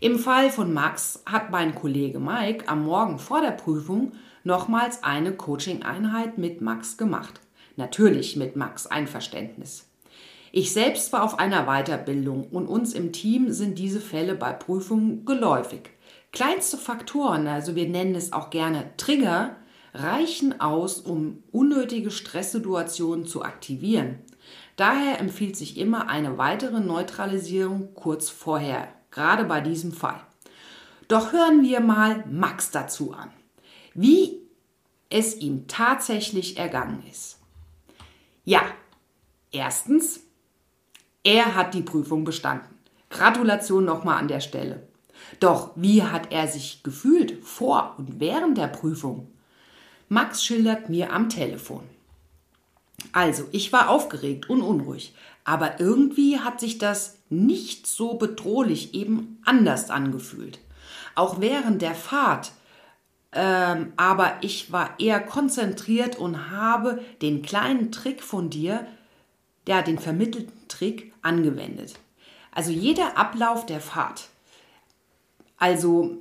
Im 0.00 0.18
Fall 0.18 0.50
von 0.50 0.74
Max 0.74 1.22
hat 1.26 1.52
mein 1.52 1.76
Kollege 1.76 2.18
Mike 2.18 2.68
am 2.68 2.84
Morgen 2.84 3.20
vor 3.20 3.40
der 3.40 3.52
Prüfung 3.52 4.14
nochmals 4.42 5.04
eine 5.04 5.30
Coaching-Einheit 5.30 6.38
mit 6.38 6.60
Max 6.60 6.96
gemacht. 6.96 7.40
Natürlich 7.76 8.36
mit 8.36 8.56
Max 8.56 8.86
Einverständnis. 8.86 9.88
Ich 10.54 10.72
selbst 10.72 11.12
war 11.12 11.22
auf 11.22 11.38
einer 11.38 11.64
Weiterbildung 11.64 12.48
und 12.48 12.66
uns 12.66 12.92
im 12.92 13.12
Team 13.12 13.52
sind 13.52 13.78
diese 13.78 14.00
Fälle 14.00 14.34
bei 14.34 14.52
Prüfungen 14.52 15.24
geläufig. 15.24 15.90
Kleinste 16.30 16.76
Faktoren, 16.76 17.46
also 17.46 17.74
wir 17.74 17.88
nennen 17.88 18.14
es 18.14 18.32
auch 18.32 18.50
gerne 18.50 18.90
Trigger, 18.98 19.56
reichen 19.94 20.60
aus, 20.60 21.00
um 21.00 21.42
unnötige 21.52 22.10
Stresssituationen 22.10 23.26
zu 23.26 23.42
aktivieren. 23.42 24.18
Daher 24.76 25.20
empfiehlt 25.20 25.56
sich 25.56 25.78
immer 25.78 26.08
eine 26.08 26.38
weitere 26.38 26.80
Neutralisierung 26.80 27.94
kurz 27.94 28.28
vorher, 28.28 28.88
gerade 29.10 29.44
bei 29.44 29.60
diesem 29.60 29.92
Fall. 29.92 30.20
Doch 31.08 31.32
hören 31.32 31.62
wir 31.62 31.80
mal 31.80 32.24
Max 32.30 32.70
dazu 32.70 33.12
an, 33.12 33.30
wie 33.94 34.40
es 35.10 35.36
ihm 35.36 35.66
tatsächlich 35.68 36.56
ergangen 36.56 37.02
ist. 37.10 37.41
Ja, 38.44 38.62
erstens, 39.52 40.20
er 41.22 41.54
hat 41.54 41.74
die 41.74 41.82
Prüfung 41.82 42.24
bestanden. 42.24 42.74
Gratulation 43.10 43.84
nochmal 43.84 44.18
an 44.18 44.28
der 44.28 44.40
Stelle. 44.40 44.88
Doch 45.38 45.70
wie 45.76 46.02
hat 46.02 46.32
er 46.32 46.48
sich 46.48 46.82
gefühlt 46.82 47.44
vor 47.44 47.94
und 47.98 48.18
während 48.18 48.58
der 48.58 48.66
Prüfung? 48.66 49.28
Max 50.08 50.44
schildert 50.44 50.88
mir 50.88 51.12
am 51.12 51.28
Telefon. 51.28 51.84
Also, 53.12 53.44
ich 53.52 53.72
war 53.72 53.88
aufgeregt 53.88 54.48
und 54.50 54.62
unruhig, 54.62 55.14
aber 55.44 55.80
irgendwie 55.80 56.38
hat 56.38 56.60
sich 56.60 56.78
das 56.78 57.18
nicht 57.30 57.86
so 57.86 58.14
bedrohlich 58.14 58.94
eben 58.94 59.40
anders 59.44 59.90
angefühlt. 59.90 60.58
Auch 61.14 61.40
während 61.40 61.82
der 61.82 61.94
Fahrt 61.94 62.52
ähm, 63.32 63.92
aber 63.96 64.34
ich 64.42 64.72
war 64.72 64.98
eher 64.98 65.20
konzentriert 65.20 66.16
und 66.16 66.50
habe 66.50 67.02
den 67.22 67.42
kleinen 67.42 67.90
Trick 67.90 68.22
von 68.22 68.50
dir, 68.50 68.86
ja, 69.66 69.80
den 69.82 69.98
vermittelten 69.98 70.68
Trick 70.68 71.12
angewendet. 71.22 71.94
Also 72.50 72.70
jeder 72.70 73.16
Ablauf 73.16 73.64
der 73.64 73.80
Fahrt. 73.80 74.28
Also 75.56 76.18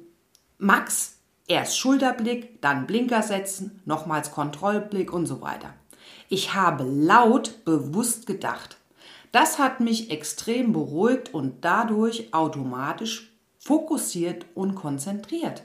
Max, 0.57 1.17
erst 1.47 1.77
Schulterblick, 1.77 2.61
dann 2.61 2.87
Blinker 2.87 3.23
setzen, 3.23 3.81
nochmals 3.85 4.31
Kontrollblick 4.31 5.11
und 5.11 5.25
so 5.25 5.41
weiter. 5.41 5.73
Ich 6.29 6.53
habe 6.53 6.83
laut 6.83 7.65
bewusst 7.65 8.25
gedacht. 8.25 8.77
Das 9.33 9.59
hat 9.59 9.79
mich 9.79 10.11
extrem 10.11 10.71
beruhigt 10.71 11.33
und 11.33 11.65
dadurch 11.65 12.33
automatisch 12.33 13.31
fokussiert 13.59 14.45
und 14.55 14.75
konzentriert. 14.75 15.63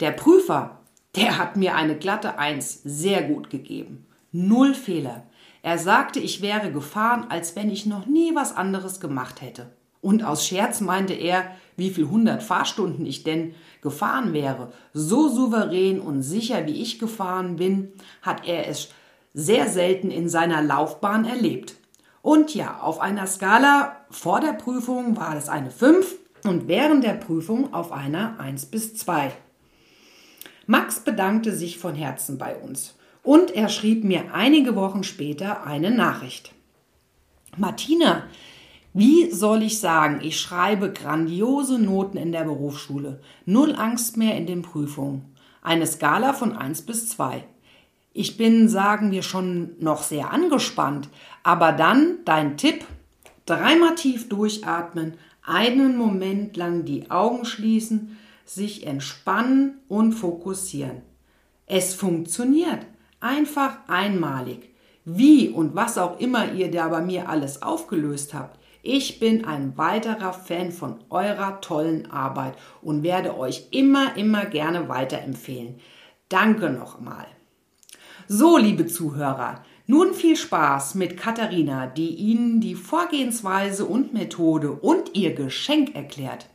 Der 0.00 0.12
Prüfer, 0.12 0.80
der 1.14 1.36
hat 1.36 1.56
mir 1.56 1.74
eine 1.74 1.96
glatte 1.96 2.38
Eins 2.38 2.80
sehr 2.84 3.22
gut 3.22 3.50
gegeben. 3.50 4.06
Null 4.32 4.74
Fehler. 4.74 5.24
Er 5.62 5.78
sagte, 5.78 6.20
ich 6.20 6.40
wäre 6.40 6.72
gefahren, 6.72 7.26
als 7.28 7.54
wenn 7.54 7.70
ich 7.70 7.84
noch 7.84 8.06
nie 8.06 8.34
was 8.34 8.56
anderes 8.56 9.00
gemacht 9.00 9.42
hätte. 9.42 9.70
Und 10.00 10.24
aus 10.24 10.46
Scherz 10.46 10.80
meinte 10.80 11.12
er, 11.12 11.50
wie 11.76 11.90
viel 11.90 12.08
hundert 12.08 12.42
Fahrstunden 12.42 13.04
ich 13.04 13.24
denn 13.24 13.54
gefahren 13.82 14.32
wäre. 14.32 14.72
So 14.94 15.28
souverän 15.28 16.00
und 16.00 16.22
sicher 16.22 16.64
wie 16.64 16.80
ich 16.80 16.98
gefahren 16.98 17.56
bin, 17.56 17.92
hat 18.22 18.48
er 18.48 18.68
es 18.68 18.88
sehr 19.34 19.68
selten 19.68 20.10
in 20.10 20.30
seiner 20.30 20.62
Laufbahn 20.62 21.26
erlebt. 21.26 21.74
Und 22.22 22.54
ja, 22.54 22.80
auf 22.80 23.00
einer 23.00 23.26
Skala 23.26 23.96
vor 24.10 24.40
der 24.40 24.54
Prüfung 24.54 25.16
war 25.18 25.36
es 25.36 25.50
eine 25.50 25.70
5 25.70 26.16
und 26.44 26.68
während 26.68 27.04
der 27.04 27.14
Prüfung 27.14 27.74
auf 27.74 27.92
einer 27.92 28.40
1 28.40 28.66
bis 28.66 28.96
2. 28.96 29.32
Max 30.70 31.00
bedankte 31.00 31.52
sich 31.52 31.78
von 31.78 31.96
Herzen 31.96 32.38
bei 32.38 32.54
uns 32.54 32.94
und 33.24 33.50
er 33.50 33.68
schrieb 33.68 34.04
mir 34.04 34.32
einige 34.32 34.76
Wochen 34.76 35.02
später 35.02 35.66
eine 35.66 35.90
Nachricht. 35.90 36.52
Martina, 37.56 38.22
wie 38.94 39.32
soll 39.32 39.64
ich 39.64 39.80
sagen, 39.80 40.20
ich 40.22 40.38
schreibe 40.38 40.92
grandiose 40.92 41.80
Noten 41.80 42.18
in 42.18 42.30
der 42.30 42.44
Berufsschule, 42.44 43.20
null 43.46 43.74
Angst 43.74 44.16
mehr 44.16 44.36
in 44.36 44.46
den 44.46 44.62
Prüfungen, 44.62 45.34
eine 45.60 45.88
Skala 45.88 46.34
von 46.34 46.56
1 46.56 46.82
bis 46.82 47.08
2. 47.08 47.42
Ich 48.12 48.36
bin, 48.36 48.68
sagen 48.68 49.10
wir 49.10 49.24
schon, 49.24 49.70
noch 49.80 50.04
sehr 50.04 50.30
angespannt. 50.30 51.08
Aber 51.42 51.72
dann 51.72 52.18
dein 52.24 52.56
Tipp. 52.56 52.84
Dreimal 53.44 53.96
tief 53.96 54.28
durchatmen, 54.28 55.14
einen 55.42 55.96
Moment 55.96 56.56
lang 56.56 56.84
die 56.84 57.10
Augen 57.10 57.44
schließen, 57.44 58.16
sich 58.54 58.84
entspannen 58.86 59.78
und 59.88 60.12
fokussieren. 60.12 61.02
Es 61.66 61.94
funktioniert. 61.94 62.84
Einfach 63.20 63.76
einmalig. 63.86 64.70
Wie 65.04 65.48
und 65.48 65.76
was 65.76 65.98
auch 65.98 66.18
immer 66.18 66.52
ihr 66.52 66.70
da 66.70 66.88
bei 66.88 67.00
mir 67.00 67.28
alles 67.28 67.62
aufgelöst 67.62 68.34
habt. 68.34 68.58
Ich 68.82 69.20
bin 69.20 69.44
ein 69.44 69.76
weiterer 69.76 70.32
Fan 70.32 70.72
von 70.72 70.96
eurer 71.10 71.60
tollen 71.60 72.10
Arbeit 72.10 72.54
und 72.82 73.02
werde 73.02 73.38
euch 73.38 73.68
immer, 73.70 74.16
immer 74.16 74.46
gerne 74.46 74.88
weiterempfehlen. 74.88 75.78
Danke 76.28 76.70
nochmal. 76.70 77.26
So, 78.26 78.56
liebe 78.56 78.86
Zuhörer, 78.86 79.62
nun 79.86 80.12
viel 80.12 80.36
Spaß 80.36 80.96
mit 80.96 81.16
Katharina, 81.16 81.86
die 81.86 82.14
Ihnen 82.14 82.60
die 82.60 82.74
Vorgehensweise 82.74 83.84
und 83.84 84.12
Methode 84.12 84.72
und 84.72 85.14
ihr 85.14 85.34
Geschenk 85.34 85.94
erklärt. 85.94 86.46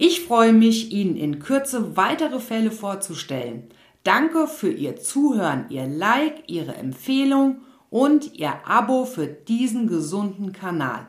Ich 0.00 0.20
freue 0.20 0.52
mich, 0.52 0.92
Ihnen 0.92 1.16
in 1.16 1.40
Kürze 1.40 1.96
weitere 1.96 2.38
Fälle 2.38 2.70
vorzustellen. 2.70 3.64
Danke 4.04 4.46
für 4.46 4.70
Ihr 4.70 4.94
Zuhören, 4.94 5.66
Ihr 5.70 5.88
Like, 5.88 6.44
Ihre 6.46 6.76
Empfehlung 6.76 7.62
und 7.90 8.34
Ihr 8.34 8.52
Abo 8.64 9.06
für 9.06 9.26
diesen 9.26 9.88
gesunden 9.88 10.52
Kanal. 10.52 11.08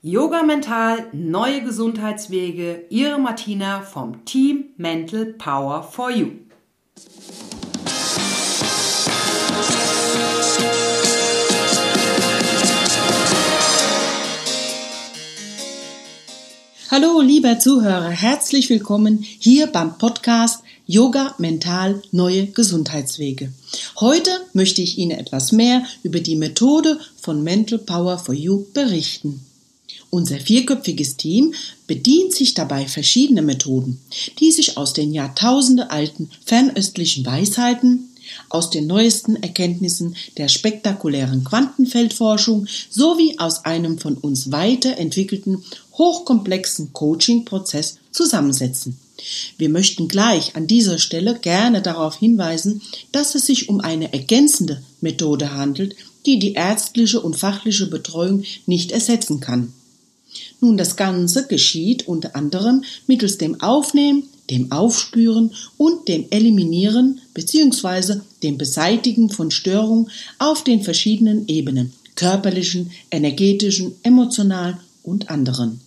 Yoga 0.00 0.44
Mental, 0.44 1.08
neue 1.12 1.64
Gesundheitswege, 1.64 2.84
Ihre 2.88 3.18
Martina 3.18 3.80
vom 3.80 4.24
Team 4.24 4.66
Mental 4.76 5.24
Power 5.24 5.82
for 5.82 6.12
You. 6.12 6.28
Hallo, 16.96 17.20
lieber 17.20 17.58
Zuhörer, 17.58 18.10
herzlich 18.10 18.70
willkommen 18.70 19.24
hier 19.40 19.66
beim 19.66 19.98
Podcast 19.98 20.62
Yoga 20.86 21.34
Mental 21.38 22.00
Neue 22.12 22.46
Gesundheitswege. 22.46 23.52
Heute 23.98 24.30
möchte 24.52 24.80
ich 24.80 24.96
Ihnen 24.96 25.10
etwas 25.18 25.50
mehr 25.50 25.84
über 26.04 26.20
die 26.20 26.36
Methode 26.36 27.00
von 27.20 27.42
Mental 27.42 27.80
Power 27.80 28.18
for 28.18 28.32
You 28.32 28.66
berichten. 28.72 29.44
Unser 30.10 30.38
vierköpfiges 30.38 31.16
Team 31.16 31.54
bedient 31.88 32.32
sich 32.32 32.54
dabei 32.54 32.86
verschiedener 32.86 33.42
Methoden, 33.42 34.00
die 34.38 34.52
sich 34.52 34.76
aus 34.76 34.92
den 34.92 35.12
Jahrtausende 35.12 35.90
alten 35.90 36.30
fernöstlichen 36.44 37.26
Weisheiten, 37.26 38.08
aus 38.48 38.70
den 38.70 38.86
neuesten 38.86 39.36
Erkenntnissen 39.36 40.16
der 40.38 40.48
spektakulären 40.48 41.44
Quantenfeldforschung 41.44 42.66
sowie 42.88 43.38
aus 43.38 43.64
einem 43.64 43.98
von 43.98 44.16
uns 44.16 44.50
weiterentwickelten 44.50 45.62
hochkomplexen 45.94 46.92
Coaching-Prozess 46.92 47.98
zusammensetzen. 48.10 48.98
Wir 49.56 49.68
möchten 49.68 50.08
gleich 50.08 50.56
an 50.56 50.66
dieser 50.66 50.98
Stelle 50.98 51.38
gerne 51.38 51.82
darauf 51.82 52.16
hinweisen, 52.16 52.82
dass 53.12 53.34
es 53.34 53.46
sich 53.46 53.68
um 53.68 53.80
eine 53.80 54.12
ergänzende 54.12 54.82
Methode 55.00 55.54
handelt, 55.54 55.96
die 56.26 56.38
die 56.38 56.54
ärztliche 56.54 57.20
und 57.20 57.36
fachliche 57.36 57.86
Betreuung 57.86 58.44
nicht 58.66 58.92
ersetzen 58.92 59.40
kann. 59.40 59.72
Nun, 60.60 60.76
das 60.76 60.96
Ganze 60.96 61.46
geschieht 61.46 62.08
unter 62.08 62.34
anderem 62.34 62.82
mittels 63.06 63.38
dem 63.38 63.60
Aufnehmen, 63.60 64.24
dem 64.50 64.72
Aufspüren 64.72 65.52
und 65.76 66.08
dem 66.08 66.26
Eliminieren 66.30 67.20
bzw. 67.34 68.20
dem 68.42 68.58
Beseitigen 68.58 69.30
von 69.30 69.50
Störungen 69.50 70.10
auf 70.38 70.64
den 70.64 70.82
verschiedenen 70.82 71.46
Ebenen 71.48 71.92
körperlichen, 72.16 72.92
energetischen, 73.10 73.96
emotionalen 74.02 74.78
und 75.02 75.30
anderen. 75.30 75.80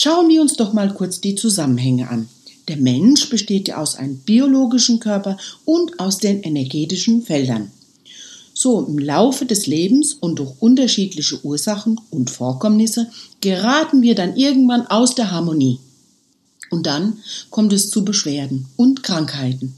Schauen 0.00 0.28
wir 0.28 0.40
uns 0.40 0.54
doch 0.54 0.72
mal 0.72 0.94
kurz 0.94 1.20
die 1.20 1.34
Zusammenhänge 1.34 2.08
an. 2.08 2.28
Der 2.68 2.76
Mensch 2.76 3.28
besteht 3.30 3.66
ja 3.66 3.78
aus 3.78 3.96
einem 3.96 4.18
biologischen 4.18 5.00
Körper 5.00 5.36
und 5.64 5.98
aus 5.98 6.18
den 6.18 6.40
energetischen 6.44 7.22
Feldern. 7.22 7.72
So 8.54 8.80
im 8.84 9.00
Laufe 9.00 9.44
des 9.44 9.66
Lebens 9.66 10.12
und 10.12 10.38
durch 10.38 10.52
unterschiedliche 10.60 11.44
Ursachen 11.44 12.00
und 12.10 12.30
Vorkommnisse 12.30 13.10
geraten 13.40 14.00
wir 14.00 14.14
dann 14.14 14.36
irgendwann 14.36 14.86
aus 14.86 15.16
der 15.16 15.32
Harmonie. 15.32 15.80
Und 16.70 16.86
dann 16.86 17.18
kommt 17.50 17.72
es 17.72 17.90
zu 17.90 18.04
Beschwerden 18.04 18.66
und 18.76 19.02
Krankheiten 19.02 19.74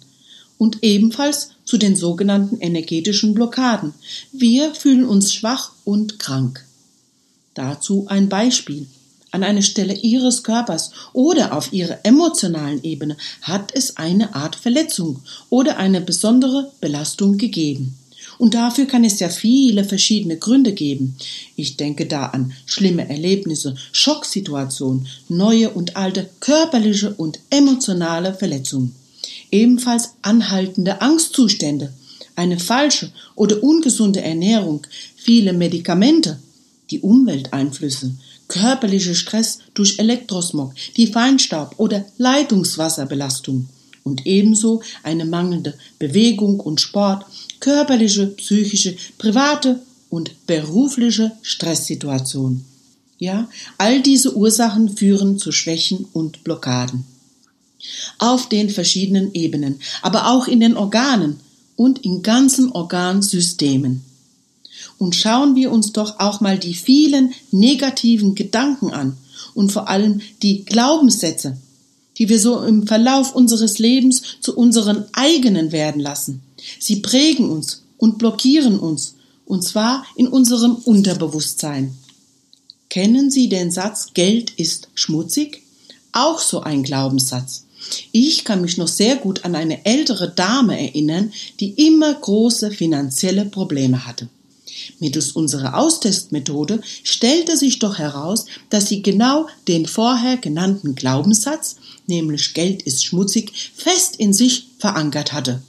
und 0.58 0.82
ebenfalls 0.82 1.52
zu 1.64 1.78
den 1.78 1.96
sogenannten 1.96 2.60
energetischen 2.60 3.32
Blockaden. 3.32 3.94
Wir 4.32 4.74
fühlen 4.74 5.06
uns 5.06 5.32
schwach 5.32 5.72
und 5.86 6.18
krank. 6.18 6.66
Dazu 7.54 8.04
ein 8.06 8.28
Beispiel. 8.28 8.86
An 9.32 9.44
einer 9.44 9.62
Stelle 9.62 9.94
Ihres 9.94 10.42
Körpers 10.42 10.90
oder 11.12 11.56
auf 11.56 11.72
Ihrer 11.72 11.98
emotionalen 12.04 12.82
Ebene 12.82 13.16
hat 13.42 13.72
es 13.74 13.96
eine 13.96 14.34
Art 14.34 14.56
Verletzung 14.56 15.22
oder 15.50 15.76
eine 15.76 16.00
besondere 16.00 16.72
Belastung 16.80 17.38
gegeben. 17.38 17.96
Und 18.38 18.54
dafür 18.54 18.86
kann 18.86 19.04
es 19.04 19.20
ja 19.20 19.28
viele 19.28 19.84
verschiedene 19.84 20.38
Gründe 20.38 20.72
geben. 20.72 21.16
Ich 21.56 21.76
denke 21.76 22.06
da 22.06 22.26
an 22.26 22.52
schlimme 22.66 23.08
Erlebnisse, 23.08 23.76
Schocksituationen, 23.92 25.06
neue 25.28 25.70
und 25.70 25.96
alte 25.96 26.28
körperliche 26.40 27.12
und 27.14 27.38
emotionale 27.50 28.34
Verletzungen. 28.34 28.94
Ebenfalls 29.50 30.14
anhaltende 30.22 31.02
Angstzustände, 31.02 31.92
eine 32.34 32.58
falsche 32.58 33.12
oder 33.34 33.62
ungesunde 33.62 34.22
Ernährung, 34.22 34.86
viele 35.16 35.52
Medikamente, 35.52 36.38
die 36.90 37.00
Umwelteinflüsse, 37.00 38.12
körperlicher 38.50 39.14
Stress 39.14 39.60
durch 39.72 39.98
Elektrosmog, 39.98 40.74
die 40.96 41.06
Feinstaub 41.06 41.74
oder 41.78 42.04
Leitungswasserbelastung 42.18 43.68
und 44.02 44.26
ebenso 44.26 44.82
eine 45.02 45.24
mangelnde 45.24 45.74
Bewegung 45.98 46.60
und 46.60 46.80
Sport, 46.80 47.24
körperliche, 47.60 48.26
psychische, 48.26 48.96
private 49.16 49.80
und 50.10 50.46
berufliche 50.46 51.32
Stresssituation. 51.42 52.64
Ja, 53.18 53.48
all 53.78 54.02
diese 54.02 54.34
Ursachen 54.34 54.96
führen 54.96 55.38
zu 55.38 55.52
Schwächen 55.52 56.06
und 56.12 56.42
Blockaden. 56.42 57.04
Auf 58.18 58.48
den 58.48 58.70
verschiedenen 58.70 59.32
Ebenen, 59.34 59.80
aber 60.02 60.30
auch 60.30 60.48
in 60.48 60.60
den 60.60 60.76
Organen 60.76 61.40
und 61.76 62.04
in 62.04 62.22
ganzen 62.22 62.72
Organsystemen. 62.72 64.02
Und 65.00 65.16
schauen 65.16 65.54
wir 65.54 65.72
uns 65.72 65.94
doch 65.94 66.20
auch 66.20 66.42
mal 66.42 66.58
die 66.58 66.74
vielen 66.74 67.32
negativen 67.52 68.34
Gedanken 68.34 68.90
an 68.90 69.16
und 69.54 69.72
vor 69.72 69.88
allem 69.88 70.20
die 70.42 70.66
Glaubenssätze, 70.66 71.56
die 72.18 72.28
wir 72.28 72.38
so 72.38 72.60
im 72.60 72.86
Verlauf 72.86 73.34
unseres 73.34 73.78
Lebens 73.78 74.20
zu 74.42 74.54
unseren 74.54 75.06
eigenen 75.14 75.72
werden 75.72 76.02
lassen. 76.02 76.42
Sie 76.78 76.96
prägen 76.96 77.48
uns 77.48 77.82
und 77.96 78.18
blockieren 78.18 78.78
uns, 78.78 79.14
und 79.46 79.64
zwar 79.64 80.04
in 80.16 80.28
unserem 80.28 80.74
Unterbewusstsein. 80.74 81.96
Kennen 82.90 83.30
Sie 83.30 83.48
den 83.48 83.70
Satz 83.70 84.12
Geld 84.12 84.50
ist 84.50 84.88
schmutzig? 84.94 85.62
Auch 86.12 86.40
so 86.40 86.60
ein 86.60 86.82
Glaubenssatz. 86.82 87.64
Ich 88.12 88.44
kann 88.44 88.60
mich 88.60 88.76
noch 88.76 88.88
sehr 88.88 89.16
gut 89.16 89.46
an 89.46 89.54
eine 89.54 89.86
ältere 89.86 90.30
Dame 90.30 90.78
erinnern, 90.78 91.32
die 91.58 91.70
immer 91.86 92.12
große 92.12 92.70
finanzielle 92.70 93.46
Probleme 93.46 94.06
hatte. 94.06 94.28
Mittels 94.98 95.32
unserer 95.32 95.76
Austestmethode 95.76 96.80
stellte 97.02 97.56
sich 97.56 97.78
doch 97.78 97.98
heraus, 97.98 98.46
dass 98.68 98.88
sie 98.88 99.02
genau 99.02 99.46
den 99.68 99.86
vorher 99.86 100.36
genannten 100.36 100.94
Glaubenssatz, 100.94 101.76
nämlich 102.06 102.54
Geld 102.54 102.82
ist 102.82 103.04
schmutzig, 103.04 103.52
fest 103.74 104.16
in 104.16 104.32
sich 104.32 104.66
verankert 104.78 105.32
hatte. 105.32 105.62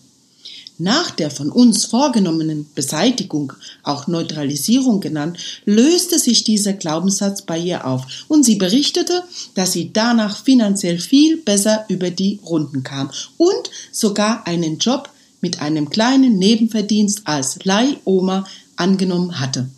Nach 0.81 1.11
der 1.11 1.29
von 1.29 1.51
uns 1.51 1.85
vorgenommenen 1.85 2.65
Beseitigung, 2.73 3.53
auch 3.83 4.07
Neutralisierung 4.07 4.99
genannt, 4.99 5.37
löste 5.63 6.17
sich 6.17 6.43
dieser 6.43 6.73
Glaubenssatz 6.73 7.43
bei 7.43 7.59
ihr 7.59 7.85
auf 7.85 8.25
und 8.27 8.43
sie 8.43 8.55
berichtete, 8.55 9.23
dass 9.53 9.73
sie 9.73 9.93
danach 9.93 10.43
finanziell 10.43 10.97
viel 10.97 11.37
besser 11.37 11.85
über 11.87 12.09
die 12.09 12.39
Runden 12.43 12.81
kam 12.81 13.11
und 13.37 13.69
sogar 13.91 14.47
einen 14.47 14.79
Job 14.79 15.09
mit 15.39 15.61
einem 15.61 15.91
kleinen 15.91 16.39
Nebenverdienst 16.39 17.21
als 17.25 17.63
Leihoma 17.63 18.47
angenommen 18.75 19.39
hatte. 19.39 19.69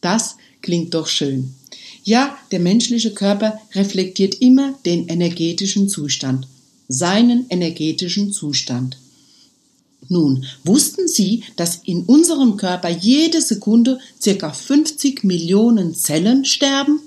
Das 0.00 0.36
klingt 0.62 0.94
doch 0.94 1.06
schön. 1.06 1.54
Ja, 2.04 2.36
der 2.50 2.60
menschliche 2.60 3.12
Körper 3.12 3.60
reflektiert 3.74 4.34
immer 4.34 4.74
den 4.84 5.08
energetischen 5.08 5.88
Zustand, 5.88 6.46
seinen 6.88 7.46
energetischen 7.48 8.32
Zustand. 8.32 8.98
Nun, 10.08 10.44
wussten 10.64 11.08
Sie, 11.08 11.44
dass 11.56 11.80
in 11.84 12.02
unserem 12.02 12.56
Körper 12.58 12.90
jede 12.90 13.40
Sekunde 13.40 13.98
circa 14.20 14.52
50 14.52 15.24
Millionen 15.24 15.94
Zellen 15.94 16.44
sterben? 16.44 17.00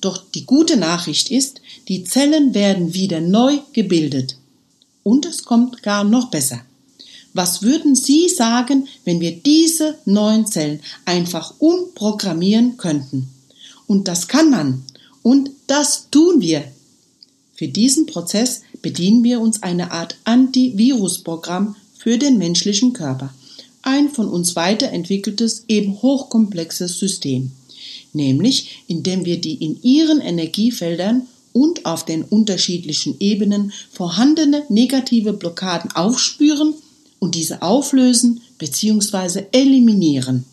Doch 0.00 0.22
die 0.34 0.44
gute 0.44 0.76
Nachricht 0.76 1.30
ist, 1.30 1.60
die 1.88 2.04
Zellen 2.04 2.54
werden 2.54 2.94
wieder 2.94 3.20
neu 3.20 3.58
gebildet. 3.72 4.36
Und 5.02 5.24
es 5.24 5.44
kommt 5.44 5.82
gar 5.82 6.04
noch 6.04 6.30
besser. 6.30 6.60
Was 7.32 7.62
würden 7.62 7.94
Sie 7.94 8.28
sagen, 8.28 8.88
wenn 9.04 9.20
wir 9.20 9.36
diese 9.36 9.98
neuen 10.04 10.46
Zellen 10.46 10.80
einfach 11.04 11.54
umprogrammieren 11.58 12.76
könnten? 12.76 13.28
Und 13.86 14.08
das 14.08 14.26
kann 14.26 14.50
man. 14.50 14.82
Und 15.22 15.50
das 15.66 16.08
tun 16.10 16.40
wir. 16.40 16.64
Für 17.54 17.68
diesen 17.68 18.06
Prozess 18.06 18.62
bedienen 18.82 19.22
wir 19.22 19.40
uns 19.40 19.62
eine 19.62 19.92
Art 19.92 20.16
Antivirusprogramm 20.24 21.76
für 21.96 22.18
den 22.18 22.38
menschlichen 22.38 22.94
Körper. 22.94 23.32
Ein 23.82 24.08
von 24.08 24.28
uns 24.28 24.56
weiterentwickeltes, 24.56 25.64
eben 25.68 26.02
hochkomplexes 26.02 26.98
System. 26.98 27.52
Nämlich, 28.12 28.82
indem 28.88 29.24
wir 29.24 29.40
die 29.40 29.54
in 29.54 29.80
ihren 29.82 30.20
Energiefeldern 30.20 31.28
und 31.52 31.86
auf 31.86 32.04
den 32.04 32.22
unterschiedlichen 32.22 33.16
Ebenen 33.20 33.72
vorhandene 33.92 34.64
negative 34.68 35.32
Blockaden 35.32 35.92
aufspüren 35.92 36.74
und 37.20 37.36
diese 37.36 37.62
auflösen 37.62 38.40
bzw. 38.58 39.44
eliminieren. 39.52 40.44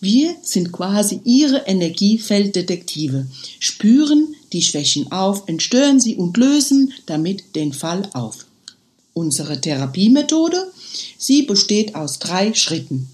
Wir 0.00 0.36
sind 0.42 0.72
quasi 0.72 1.20
ihre 1.24 1.66
Energiefelddetektive, 1.66 3.26
spüren 3.58 4.36
die 4.52 4.62
Schwächen 4.62 5.10
auf, 5.10 5.48
entstören 5.48 5.98
sie 5.98 6.16
und 6.16 6.36
lösen 6.36 6.92
damit 7.06 7.56
den 7.56 7.72
Fall 7.72 8.08
auf. 8.12 8.46
Unsere 9.14 9.60
Therapiemethode, 9.60 10.70
sie 11.18 11.42
besteht 11.42 11.94
aus 11.94 12.18
drei 12.18 12.52
Schritten. 12.54 13.08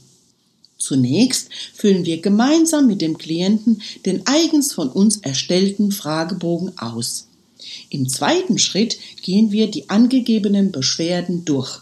Zunächst 0.76 1.48
füllen 1.72 2.04
wir 2.04 2.20
gemeinsam 2.20 2.88
mit 2.88 3.00
dem 3.00 3.16
Klienten 3.16 3.80
den 4.04 4.26
eigens 4.26 4.72
von 4.72 4.88
uns 4.88 5.18
erstellten 5.18 5.92
Fragebogen 5.92 6.76
aus. 6.76 7.28
Im 7.88 8.08
zweiten 8.08 8.58
Schritt 8.58 8.98
gehen 9.22 9.52
wir 9.52 9.70
die 9.70 9.88
angegebenen 9.88 10.72
Beschwerden 10.72 11.44
durch. 11.44 11.80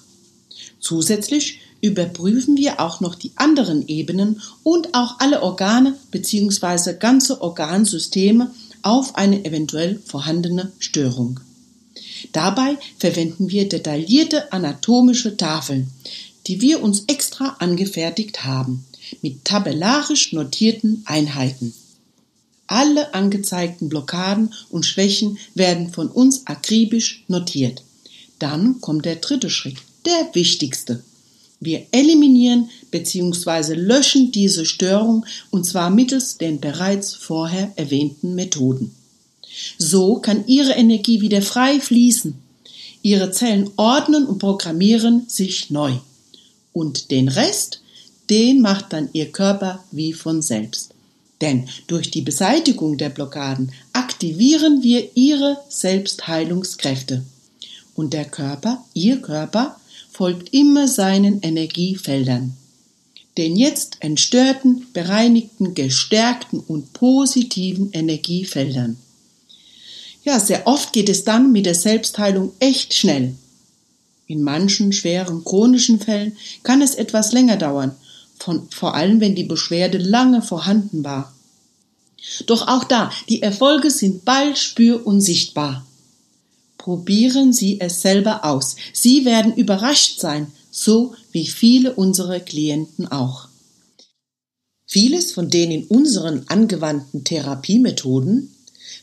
Zusätzlich 0.81 1.61
überprüfen 1.81 2.57
wir 2.57 2.81
auch 2.81 3.01
noch 3.01 3.15
die 3.15 3.33
anderen 3.37 3.87
Ebenen 3.89 4.43
und 4.63 4.95
auch 4.95 5.19
alle 5.19 5.43
Organe 5.43 5.97
bzw. 6.11 6.95
ganze 6.99 7.41
Organsysteme 7.41 8.51
auf 8.83 9.17
eine 9.17 9.45
eventuell 9.45 10.01
vorhandene 10.05 10.73
Störung. 10.79 11.41
Dabei 12.33 12.77
verwenden 12.99 13.51
wir 13.51 13.69
detaillierte 13.69 14.53
anatomische 14.53 15.37
Tafeln, 15.37 15.91
die 16.47 16.61
wir 16.61 16.83
uns 16.83 17.05
extra 17.07 17.57
angefertigt 17.59 18.45
haben 18.45 18.85
mit 19.23 19.45
tabellarisch 19.45 20.33
notierten 20.33 21.03
Einheiten. 21.07 21.75
Alle 22.67 23.15
angezeigten 23.15 23.89
Blockaden 23.89 24.55
und 24.69 24.87
Schwächen 24.87 25.39
werden 25.55 25.93
von 25.93 26.09
uns 26.09 26.47
akribisch 26.47 27.25
notiert. 27.27 27.83
Dann 28.39 28.81
kommt 28.81 29.05
der 29.07 29.17
dritte 29.17 29.51
Schritt, 29.51 29.79
der 30.07 30.31
wichtigste. 30.35 31.03
Wir 31.61 31.87
eliminieren 31.93 32.71
bzw. 32.91 33.75
löschen 33.75 34.33
diese 34.33 34.65
Störung 34.65 35.27
und 35.51 35.67
zwar 35.67 35.91
mittels 35.91 36.39
den 36.39 36.61
bereits 36.61 37.15
vorher 37.15 37.73
erwähnten 37.77 38.35
Methoden. 38.35 38.95
So 39.79 40.17
kann 40.17 40.47
Ihre 40.47 40.73
Energie 40.73 41.21
wieder 41.21 41.43
frei 41.43 41.81
fließen. 41.81 42.35
Ihre 43.03 43.31
Zellen 43.33 43.71
ordnen 43.77 44.27
und 44.27 44.39
programmieren 44.39 45.25
sich 45.29 45.71
neu. 45.71 45.93
Und 46.73 47.11
den 47.11 47.29
Rest 47.29 47.81
den 48.31 48.61
macht 48.61 48.93
dann 48.93 49.11
ihr 49.13 49.33
Körper 49.33 49.85
wie 49.91 50.13
von 50.13 50.41
selbst. 50.41 50.95
Denn 51.41 51.69
durch 51.89 52.11
die 52.11 52.23
Beseitigung 52.23 52.97
der 52.97 53.09
Blockaden 53.09 53.73
aktivieren 53.93 54.83
wir 54.83 55.17
ihre 55.17 55.59
Selbstheilungskräfte. 55.69 57.25
Und 57.97 58.13
der 58.13 58.27
Körper, 58.27 58.85
ihr 58.95 59.21
Körper, 59.21 59.80
folgt 60.21 60.53
immer 60.53 60.87
seinen 60.87 61.41
Energiefeldern. 61.41 62.53
Den 63.39 63.57
jetzt 63.57 63.97
entstörten, 64.01 64.87
bereinigten, 64.93 65.73
gestärkten 65.73 66.61
und 66.61 66.93
positiven 66.93 67.91
Energiefeldern. 67.93 68.99
Ja, 70.23 70.39
sehr 70.39 70.67
oft 70.67 70.93
geht 70.93 71.09
es 71.09 71.25
dann 71.25 71.53
mit 71.53 71.65
der 71.65 71.75
Selbstheilung 71.75 72.53
echt 72.61 72.93
schnell. 72.93 73.35
In 74.27 74.43
manchen 74.43 74.93
schweren 74.93 75.43
chronischen 75.43 76.01
Fällen 76.01 76.37
kann 76.65 76.83
es 76.83 76.97
etwas 76.97 77.33
länger 77.33 77.57
dauern 77.57 77.97
von, 78.39 78.69
vor 78.71 78.95
allem 78.95 79.23
wenn 79.23 79.35
die 79.35 79.45
Beschwerde 79.45 79.97
lange 79.97 80.43
vorhanden 80.43 81.03
war. 81.03 81.33
Doch 82.45 82.69
auch 82.69 82.85
da, 82.85 83.11
die 83.31 83.41
Erfolge 83.41 83.91
sind 83.91 84.27
bald 84.27 84.59
spür- 84.59 85.07
und 85.07 85.23
sichtbar. 85.23 85.87
Probieren 86.81 87.53
Sie 87.53 87.79
es 87.79 88.01
selber 88.01 88.43
aus. 88.43 88.75
Sie 88.95 89.27
werden 89.27 89.55
überrascht 89.55 90.19
sein, 90.19 90.51
so 90.71 91.15
wie 91.31 91.47
viele 91.47 91.93
unserer 91.95 92.41
Klienten 92.41 93.07
auch. 93.07 93.49
Vieles 94.87 95.33
von 95.33 95.51
den 95.51 95.71
in 95.71 95.85
unseren 95.85 96.49
angewandten 96.49 97.23
Therapiemethoden 97.23 98.51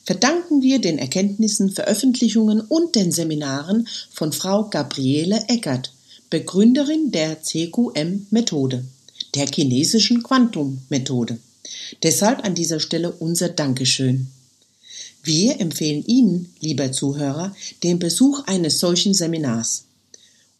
verdanken 0.04 0.64
wir 0.64 0.82
den 0.82 0.98
Erkenntnissen, 0.98 1.70
Veröffentlichungen 1.70 2.62
und 2.62 2.96
den 2.96 3.12
Seminaren 3.12 3.88
von 4.10 4.34
Frau 4.34 4.70
Gabriele 4.70 5.40
Eckert, 5.48 5.94
Begründerin 6.32 7.12
der 7.12 7.44
CQM-Methode 7.44 8.86
der 9.36 9.46
chinesischen 9.54 10.24
Quantum-Methode. 10.24 11.38
Deshalb 12.02 12.44
an 12.44 12.56
dieser 12.56 12.80
Stelle 12.80 13.12
unser 13.12 13.50
Dankeschön. 13.50 14.32
Wir 15.28 15.60
empfehlen 15.60 16.06
Ihnen, 16.06 16.54
lieber 16.62 16.92
Zuhörer, 16.94 17.54
den 17.84 18.00
Besuch 18.00 18.46
eines 18.46 18.80
solchen 18.80 19.14
Seminars 19.14 19.84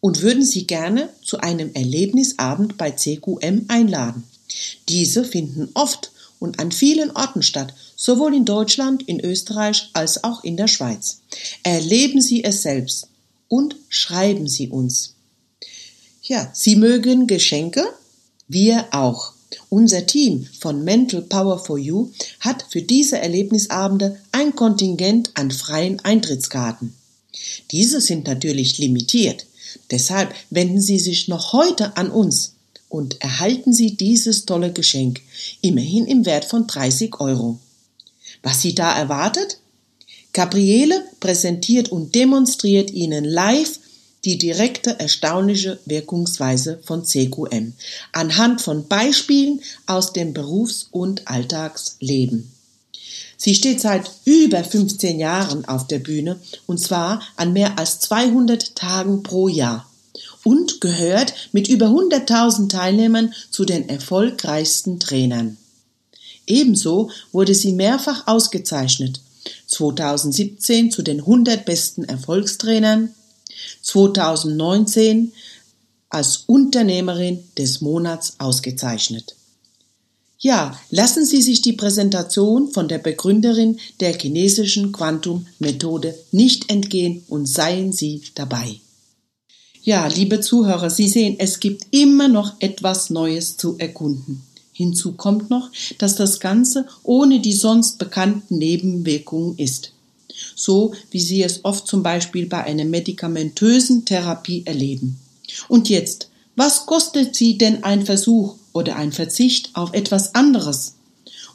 und 0.00 0.20
würden 0.20 0.44
Sie 0.44 0.66
gerne 0.66 1.08
zu 1.24 1.38
einem 1.38 1.72
Erlebnisabend 1.72 2.76
bei 2.76 2.90
CQM 2.90 3.64
einladen. 3.68 4.24
Diese 4.88 5.24
finden 5.24 5.70
oft 5.72 6.12
und 6.38 6.60
an 6.60 6.70
vielen 6.70 7.10
Orten 7.12 7.42
statt, 7.42 7.72
sowohl 7.96 8.34
in 8.34 8.44
Deutschland, 8.44 9.08
in 9.08 9.20
Österreich 9.20 9.88
als 9.94 10.22
auch 10.22 10.44
in 10.44 10.58
der 10.58 10.68
Schweiz. 10.68 11.22
Erleben 11.62 12.20
Sie 12.20 12.44
es 12.44 12.62
selbst 12.62 13.08
und 13.48 13.74
schreiben 13.88 14.46
Sie 14.46 14.68
uns. 14.68 15.14
Ja, 16.22 16.50
Sie 16.52 16.76
mögen 16.76 17.26
Geschenke 17.26 17.84
wir 18.50 18.86
auch. 18.92 19.32
Unser 19.70 20.06
Team 20.06 20.46
von 20.60 20.84
Mental 20.84 21.22
Power 21.22 21.58
for 21.58 21.78
You 21.78 22.10
hat 22.40 22.64
für 22.70 22.82
diese 22.82 23.18
Erlebnisabende 23.18 24.18
ein 24.32 24.54
Kontingent 24.54 25.30
an 25.34 25.50
freien 25.50 26.00
Eintrittskarten. 26.00 26.94
Diese 27.70 28.00
sind 28.00 28.26
natürlich 28.26 28.78
limitiert. 28.78 29.46
Deshalb 29.90 30.34
wenden 30.50 30.80
Sie 30.80 30.98
sich 30.98 31.28
noch 31.28 31.52
heute 31.52 31.96
an 31.96 32.10
uns 32.10 32.54
und 32.88 33.20
erhalten 33.20 33.72
Sie 33.72 33.96
dieses 33.96 34.46
tolle 34.46 34.72
Geschenk, 34.72 35.20
immerhin 35.60 36.06
im 36.06 36.24
Wert 36.24 36.44
von 36.44 36.66
30 36.66 37.20
Euro. 37.20 37.58
Was 38.42 38.62
Sie 38.62 38.74
da 38.74 38.96
erwartet? 38.96 39.58
Gabriele 40.32 41.04
präsentiert 41.20 41.90
und 41.90 42.14
demonstriert 42.14 42.90
Ihnen 42.90 43.24
live 43.24 43.77
die 44.24 44.38
direkte 44.38 44.98
erstaunliche 44.98 45.78
Wirkungsweise 45.84 46.80
von 46.84 47.04
CQM 47.04 47.72
anhand 48.12 48.60
von 48.60 48.88
Beispielen 48.88 49.60
aus 49.86 50.12
dem 50.12 50.34
Berufs- 50.34 50.88
und 50.90 51.28
Alltagsleben. 51.28 52.50
Sie 53.36 53.54
steht 53.54 53.80
seit 53.80 54.10
über 54.24 54.64
15 54.64 55.20
Jahren 55.20 55.64
auf 55.64 55.86
der 55.86 56.00
Bühne 56.00 56.40
und 56.66 56.78
zwar 56.80 57.22
an 57.36 57.52
mehr 57.52 57.78
als 57.78 58.00
200 58.00 58.74
Tagen 58.74 59.22
pro 59.22 59.46
Jahr 59.48 59.88
und 60.42 60.80
gehört 60.80 61.34
mit 61.52 61.68
über 61.68 61.86
100.000 61.86 62.68
Teilnehmern 62.68 63.32
zu 63.50 63.64
den 63.64 63.88
erfolgreichsten 63.88 64.98
Trainern. 64.98 65.56
Ebenso 66.46 67.10
wurde 67.30 67.54
sie 67.54 67.72
mehrfach 67.72 68.26
ausgezeichnet. 68.26 69.20
2017 69.66 70.90
zu 70.90 71.02
den 71.02 71.20
100 71.20 71.64
besten 71.64 72.04
Erfolgstrainern, 72.04 73.14
2019 73.82 75.32
als 76.08 76.44
Unternehmerin 76.46 77.44
des 77.56 77.80
Monats 77.80 78.34
ausgezeichnet. 78.38 79.34
Ja, 80.40 80.78
lassen 80.90 81.24
Sie 81.26 81.42
sich 81.42 81.62
die 81.62 81.72
Präsentation 81.72 82.70
von 82.70 82.86
der 82.86 82.98
Begründerin 82.98 83.78
der 83.98 84.16
chinesischen 84.16 84.92
Quantum-Methode 84.92 86.14
nicht 86.30 86.70
entgehen 86.70 87.24
und 87.28 87.46
seien 87.46 87.92
Sie 87.92 88.22
dabei. 88.36 88.80
Ja, 89.82 90.06
liebe 90.06 90.40
Zuhörer, 90.40 90.90
Sie 90.90 91.08
sehen, 91.08 91.36
es 91.38 91.58
gibt 91.58 91.86
immer 91.90 92.28
noch 92.28 92.54
etwas 92.60 93.10
Neues 93.10 93.56
zu 93.56 93.78
erkunden. 93.78 94.42
Hinzu 94.72 95.14
kommt 95.14 95.50
noch, 95.50 95.70
dass 95.98 96.14
das 96.14 96.38
Ganze 96.38 96.86
ohne 97.02 97.40
die 97.40 97.52
sonst 97.52 97.98
bekannten 97.98 98.58
Nebenwirkungen 98.58 99.58
ist 99.58 99.92
so 100.54 100.92
wie 101.10 101.20
Sie 101.20 101.42
es 101.42 101.64
oft 101.64 101.86
zum 101.86 102.02
Beispiel 102.02 102.46
bei 102.46 102.64
einer 102.64 102.84
medikamentösen 102.84 104.04
Therapie 104.04 104.62
erleben. 104.64 105.18
Und 105.68 105.88
jetzt, 105.88 106.30
was 106.56 106.86
kostet 106.86 107.34
Sie 107.34 107.58
denn 107.58 107.84
ein 107.84 108.04
Versuch 108.04 108.56
oder 108.72 108.96
ein 108.96 109.12
Verzicht 109.12 109.70
auf 109.74 109.94
etwas 109.94 110.34
anderes? 110.34 110.94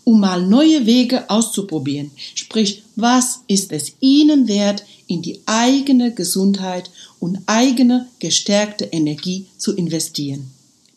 um 0.03 0.19
mal 0.19 0.45
neue 0.45 0.85
Wege 0.85 1.29
auszuprobieren. 1.29 2.11
Sprich, 2.35 2.83
was 2.95 3.39
ist 3.47 3.71
es 3.71 3.93
Ihnen 3.99 4.47
wert, 4.47 4.83
in 5.07 5.21
die 5.21 5.41
eigene 5.45 6.13
Gesundheit 6.13 6.89
und 7.19 7.39
eigene 7.45 8.07
gestärkte 8.19 8.85
Energie 8.85 9.47
zu 9.57 9.75
investieren? 9.75 10.51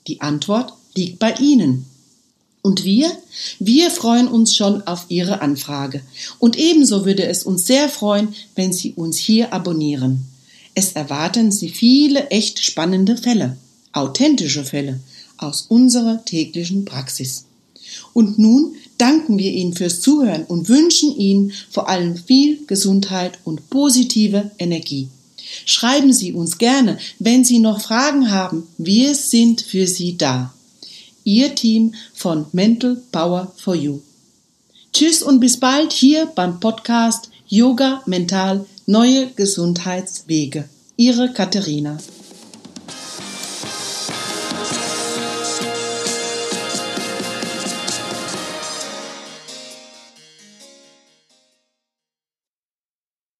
Die 0.07 0.21
Antwort 0.21 0.73
liegt 0.95 1.19
bei 1.19 1.35
Ihnen. 1.35 1.87
Und 2.67 2.83
wir? 2.83 3.13
Wir 3.61 3.93
freuen 3.93 4.27
uns 4.27 4.57
schon 4.57 4.83
auf 4.89 5.05
Ihre 5.09 5.41
Anfrage. 5.41 6.01
Und 6.41 6.59
ebenso 6.59 7.07
würde 7.07 7.25
es 7.25 7.45
uns 7.45 7.65
sehr 7.65 7.89
freuen, 7.89 8.35
wenn 8.57 8.73
Sie 8.73 8.93
uns 8.95 9.19
hier 9.19 9.53
abonnieren. 9.53 10.25
Es 10.75 10.91
erwarten 10.95 11.53
Sie 11.53 11.69
viele 11.69 12.27
echt 12.31 12.59
spannende 12.59 13.17
Fälle, 13.17 13.57
authentische 13.93 14.65
Fälle 14.65 14.99
aus 15.37 15.67
unserer 15.69 16.25
täglichen 16.25 16.85
Praxis. 16.85 17.45
Und 18.13 18.37
nun 18.41 18.75
danken 18.99 19.39
wir 19.39 19.53
Ihnen 19.53 19.75
fürs 19.75 20.01
Zuhören 20.01 20.43
und 20.43 20.69
wünschen 20.69 21.17
Ihnen 21.17 21.53
vor 21.71 21.89
allem 21.89 22.17
viel 22.17 22.67
Gesundheit 22.67 23.39
und 23.45 23.71
positive 23.71 24.51
Energie. 24.59 25.07
Schreiben 25.67 26.13
Sie 26.13 26.33
uns 26.33 26.59
gerne, 26.59 26.99
wenn 27.21 27.45
Sie 27.45 27.61
noch 27.61 27.81
Fragen 27.81 28.33
haben. 28.33 28.65
Wir 28.77 29.15
sind 29.15 29.61
für 29.61 29.87
Sie 29.87 30.19
da. 30.19 30.53
Ihr 31.27 31.57
Team 31.57 31.93
von 32.15 32.47
Mental 32.53 33.03
Power 33.11 33.53
for 33.57 33.75
You. 33.75 33.99
Tschüss 34.93 35.25
und 35.25 35.41
bis 35.41 35.59
bald 35.59 35.93
hier 35.93 36.27
beim 36.27 36.61
Podcast 36.61 37.31
Yoga 37.49 38.01
Mental 38.07 38.65
Neue 38.87 39.27
Gesundheitswege. 39.35 40.69
Ihre 40.97 41.33
Katharina. 41.33 41.99